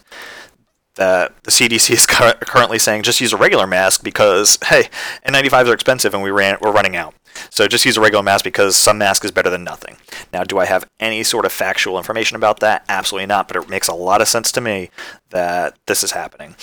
[0.95, 4.89] that the CDC is currently saying just use a regular mask because hey,
[5.27, 7.13] N95s are expensive and we ran we're running out.
[7.49, 9.97] So just use a regular mask because some mask is better than nothing.
[10.31, 12.85] Now, do I have any sort of factual information about that?
[12.87, 13.47] Absolutely not.
[13.47, 14.89] But it makes a lot of sense to me
[15.29, 16.55] that this is happening.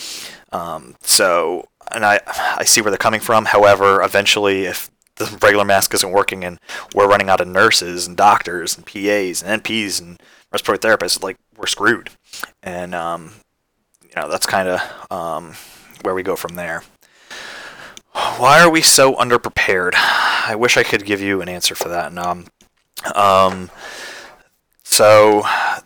[0.51, 3.45] Um, so, and I I see where they're coming from.
[3.45, 6.59] However, eventually, if the regular mask isn't working and
[6.95, 10.19] we're running out of nurses and doctors and PAs and NPs and
[10.51, 12.09] respiratory therapists, like we're screwed.
[12.61, 13.33] And um,
[14.03, 15.53] you know that's kind of um,
[16.01, 16.83] where we go from there.
[18.13, 19.93] Why are we so underprepared?
[19.95, 22.15] I wish I could give you an answer for that.
[22.15, 22.45] Um,
[23.15, 23.71] um,
[24.83, 25.43] so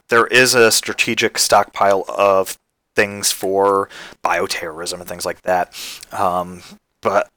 [0.09, 2.57] there is a strategic stockpile of
[2.97, 3.89] things for
[4.23, 5.71] bioterrorism and things like that.
[6.11, 6.63] Um,
[6.99, 7.29] but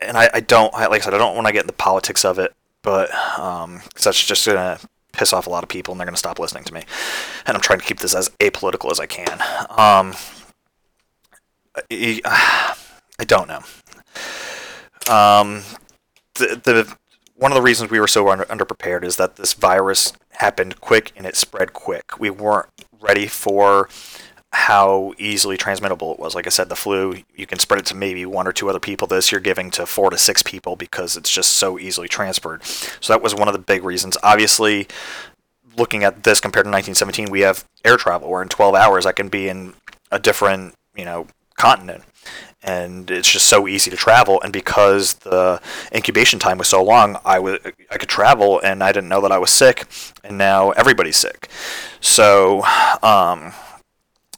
[0.00, 2.24] and I, I don't like I said I don't want to get in the politics
[2.24, 4.80] of it, but um, that's just gonna
[5.12, 6.82] piss off a lot of people and they're gonna stop listening to me.
[7.46, 9.40] And I'm trying to keep this as apolitical as I can.
[9.70, 10.14] Um,
[11.90, 12.74] I,
[13.18, 13.60] I don't know.
[15.12, 15.62] Um,
[16.34, 16.96] the, the
[17.36, 21.12] one of the reasons we were so under, underprepared is that this virus happened quick
[21.14, 22.18] and it spread quick.
[22.18, 23.88] We weren't ready for
[24.54, 26.34] how easily transmittable it was.
[26.34, 28.80] Like I said, the flu, you can spread it to maybe one or two other
[28.80, 29.06] people.
[29.06, 32.64] This you're giving to four to six people because it's just so easily transferred.
[32.64, 34.16] So that was one of the big reasons.
[34.22, 34.86] Obviously,
[35.76, 39.12] looking at this compared to 1917, we have air travel where in 12 hours I
[39.12, 39.74] can be in
[40.10, 41.26] a different, you know,
[41.56, 42.04] continent
[42.64, 44.40] and it's just so easy to travel.
[44.40, 45.60] And because the
[45.94, 47.58] incubation time was so long, I was
[47.90, 49.86] I could travel, and I didn't know that I was sick,
[50.24, 51.48] and now everybody's sick.
[52.00, 52.62] So
[53.02, 53.52] um,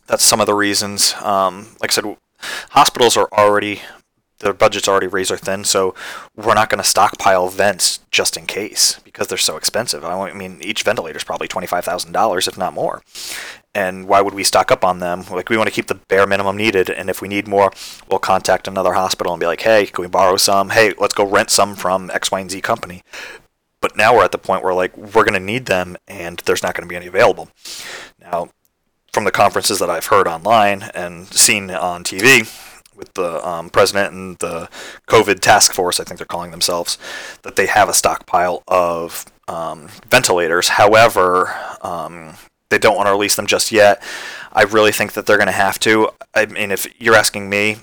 [0.07, 1.15] that's some of the reasons.
[1.23, 2.17] Um, like I said,
[2.71, 3.83] hospitals are already
[4.39, 5.95] their budget's already razor thin, so
[6.37, 10.05] we're not going to stockpile vents just in case because they're so expensive.
[10.05, 13.03] I mean, each ventilator is probably twenty five thousand dollars, if not more,
[13.75, 15.25] and why would we stock up on them?
[15.31, 17.73] Like we want to keep the bare minimum needed, and if we need more,
[18.11, 20.71] we'll contact another hospital and be like, hey, can we borrow some?
[20.71, 23.03] Hey, let's go rent some from X, Y, and Z company.
[23.81, 26.63] But now we're at the point where like we're going to need them, and there's
[26.63, 27.49] not going to be any available.
[28.21, 28.51] Now,
[29.17, 32.41] from the conferences that I've heard online and seen on TV
[32.95, 34.69] with the um, president and the
[35.07, 36.99] COVID task force, I think they're calling themselves,
[37.41, 40.69] that they have a stockpile of um, ventilators.
[40.69, 42.35] However, um,
[42.69, 44.03] they don't want to release them just yet.
[44.53, 46.11] I really think that they're going to have to.
[46.35, 47.79] I mean, if you're asking me,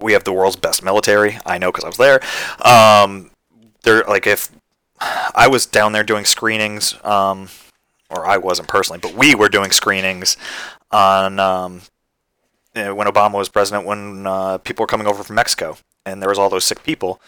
[0.00, 1.36] we have the world's best military.
[1.44, 2.20] I know because I was there.
[2.66, 3.30] Um,
[3.82, 4.50] they're like if
[4.98, 7.50] I was down there doing screenings, um,
[8.10, 10.36] or I wasn't personally, but we were doing screenings
[10.90, 11.82] on um,
[12.74, 16.38] when Obama was president, when uh, people were coming over from Mexico, and there was
[16.38, 17.20] all those sick people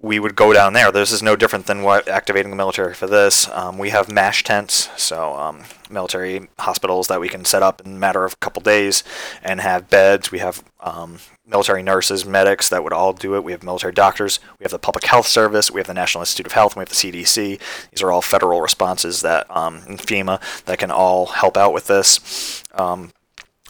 [0.00, 0.92] we would go down there.
[0.92, 3.48] This is no different than what activating the military for this.
[3.48, 7.96] Um, we have MASH tents, so um, military hospitals that we can set up in
[7.96, 9.02] a matter of a couple days
[9.42, 10.30] and have beds.
[10.30, 13.44] We have um, military nurses, medics that would all do it.
[13.44, 14.40] We have military doctors.
[14.58, 15.70] We have the Public Health Service.
[15.70, 16.72] We have the National Institute of Health.
[16.72, 17.60] And we have the CDC.
[17.90, 21.86] These are all federal responses that um, in FEMA that can all help out with
[21.86, 22.62] this.
[22.74, 23.12] Um,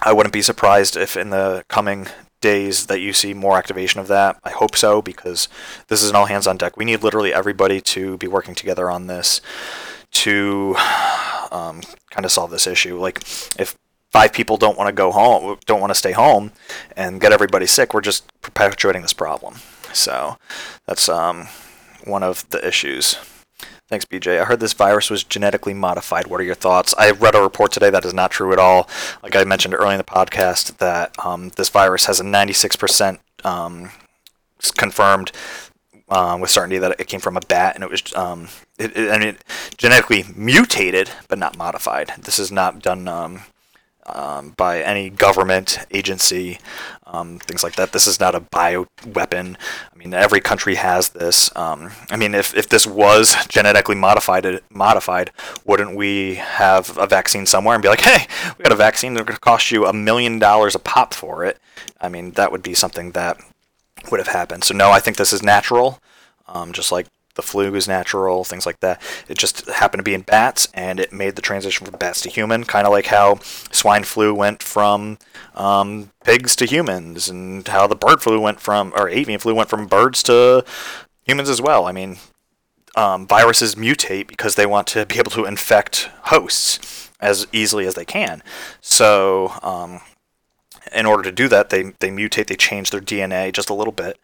[0.03, 2.07] I wouldn't be surprised if in the coming
[2.41, 4.39] days that you see more activation of that.
[4.45, 5.49] I hope so because
[5.89, 6.77] this is an all hands on deck.
[6.77, 9.41] We need literally everybody to be working together on this
[10.13, 10.77] to
[11.51, 12.99] um, kind of solve this issue.
[12.99, 13.21] Like
[13.59, 13.77] if
[14.17, 16.51] five people don't want to go home, don't want to stay home,
[16.97, 19.57] and get everybody sick, we're just perpetuating this problem.
[19.93, 20.39] So
[20.87, 21.49] that's um,
[22.05, 23.19] one of the issues.
[23.91, 24.41] Thanks, BJ.
[24.41, 26.29] I heard this virus was genetically modified.
[26.29, 26.95] What are your thoughts?
[26.97, 28.89] I read a report today that is not true at all.
[29.23, 33.91] Like I mentioned earlier in the podcast, that um, this virus has a 96% um,
[34.79, 35.31] confirmed
[36.09, 38.49] um, with certainty that it came from a bat, and it was um,
[38.79, 39.37] it, it, I mean,
[39.77, 42.15] genetically mutated, but not modified.
[42.23, 43.07] This is not done
[44.07, 46.59] um, by any government agency,
[47.07, 47.93] um, things like that.
[47.93, 49.57] This is not a bio weapon.
[49.93, 51.55] I mean, every country has this.
[51.57, 55.31] Um, I mean, if, if this was genetically modified, modified,
[55.65, 58.27] wouldn't we have a vaccine somewhere and be like, hey,
[58.57, 61.45] we got a vaccine that's going to cost you a million dollars a pop for
[61.45, 61.59] it?
[62.01, 63.39] I mean, that would be something that
[64.11, 64.65] would have happened.
[64.65, 66.01] So no, I think this is natural.
[66.49, 67.07] Um, just like
[67.37, 69.01] the flu is natural, things like that.
[69.29, 72.31] It just happened to be in bats, and it made the transition from bats to
[72.31, 73.39] human, kind of like how
[73.71, 75.19] swine flu went from
[75.55, 79.69] um, pigs to humans, and how the bird flu went from, or avian flu went
[79.69, 80.65] from birds to
[81.25, 81.87] humans as well.
[81.87, 82.17] I mean,
[82.97, 87.95] um, viruses mutate because they want to be able to infect hosts as easily as
[87.95, 88.43] they can.
[88.81, 90.01] So, um,
[90.95, 93.93] in order to do that, they, they mutate, they change their DNA just a little
[93.93, 94.19] bit,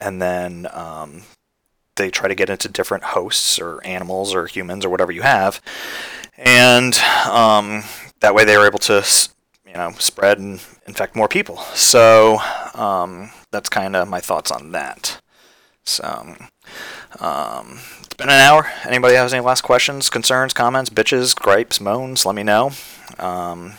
[0.00, 1.22] and then um,
[1.96, 5.60] they try to get into different hosts or animals or humans or whatever you have,
[6.36, 6.94] and
[7.28, 7.82] um,
[8.20, 9.04] that way they were able to
[9.66, 11.58] you know spread and infect more people.
[11.74, 12.38] So
[12.74, 15.20] um, that's kind of my thoughts on that.
[15.84, 16.34] So
[17.20, 18.70] um, it's been an hour.
[18.84, 22.26] Anybody has any last questions, concerns, comments, bitches, gripes, moans?
[22.26, 22.72] Let me know.
[23.18, 23.74] Um,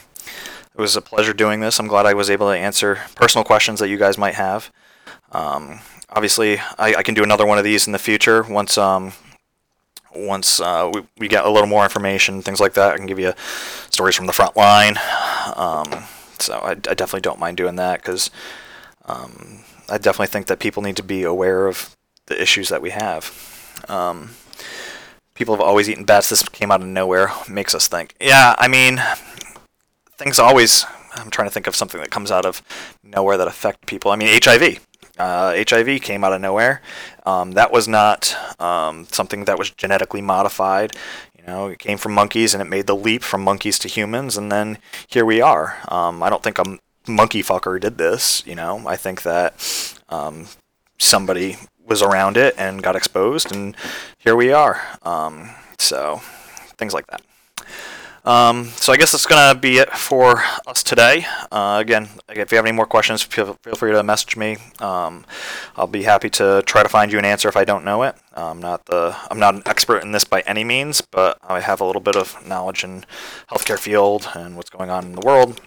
[0.74, 1.78] it was a pleasure doing this.
[1.78, 4.72] I'm glad I was able to answer personal questions that you guys might have.
[5.32, 9.12] Um, obviously, I, I, can do another one of these in the future once um,
[10.14, 12.94] once uh, we, we get a little more information, things like that.
[12.94, 13.34] I can give you
[13.90, 14.96] stories from the front line.
[15.54, 16.04] Um,
[16.38, 18.30] so I, I, definitely don't mind doing that because
[19.04, 22.90] um, I definitely think that people need to be aware of the issues that we
[22.90, 23.84] have.
[23.88, 24.30] Um,
[25.34, 26.30] people have always eaten bats.
[26.30, 27.30] This came out of nowhere.
[27.48, 28.14] Makes us think.
[28.20, 29.02] Yeah, I mean,
[30.16, 30.84] things always.
[31.14, 32.62] I'm trying to think of something that comes out of
[33.02, 34.10] nowhere that affect people.
[34.10, 34.80] I mean, HIV.
[35.18, 36.80] Uh, HIV came out of nowhere.
[37.26, 40.94] Um, that was not um, something that was genetically modified.
[41.36, 44.36] You know, it came from monkeys and it made the leap from monkeys to humans,
[44.36, 45.76] and then here we are.
[45.88, 48.46] Um, I don't think a monkey fucker did this.
[48.46, 50.46] You know, I think that um,
[50.98, 51.56] somebody
[51.86, 53.74] was around it and got exposed, and
[54.18, 54.80] here we are.
[55.02, 56.20] Um, so
[56.76, 57.22] things like that.
[58.24, 61.26] Um, so I guess that's going to be it for us today.
[61.50, 64.56] Uh, again, if you have any more questions, feel, feel free to message me.
[64.80, 65.24] Um,
[65.76, 68.16] I'll be happy to try to find you an answer if I don't know it.
[68.34, 71.80] I'm not the I'm not an expert in this by any means, but I have
[71.80, 73.04] a little bit of knowledge in
[73.50, 75.60] healthcare field and what's going on in the world.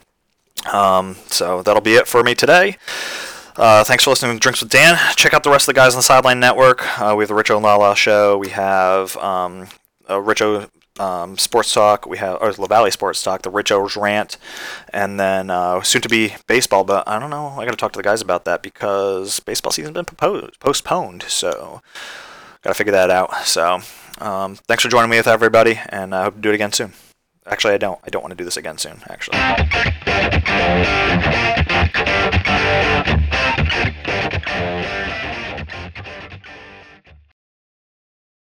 [0.71, 2.77] Um, so that'll be it for me today.
[3.57, 4.97] Uh, thanks for listening to Drinks with Dan.
[5.15, 6.99] Check out the rest of the guys on the Sideline Network.
[6.99, 8.37] Uh, we have the Richo and Lala show.
[8.37, 9.67] We have um,
[10.07, 10.69] a Richo
[11.01, 12.05] um, Sports Talk.
[12.05, 14.37] We have or La Valley Sports Talk, the Richo's Rant,
[14.93, 16.83] and then uh, soon to be baseball.
[16.83, 17.47] But I don't know.
[17.47, 21.23] I got to talk to the guys about that because baseball season's been proposed, postponed.
[21.23, 21.81] So
[22.61, 23.33] got to figure that out.
[23.45, 23.79] So
[24.19, 26.93] um, thanks for joining me with everybody, and I hope to do it again soon.
[27.47, 27.99] Actually, I don't.
[28.05, 29.01] I don't want to do this again soon.
[29.09, 29.37] Actually.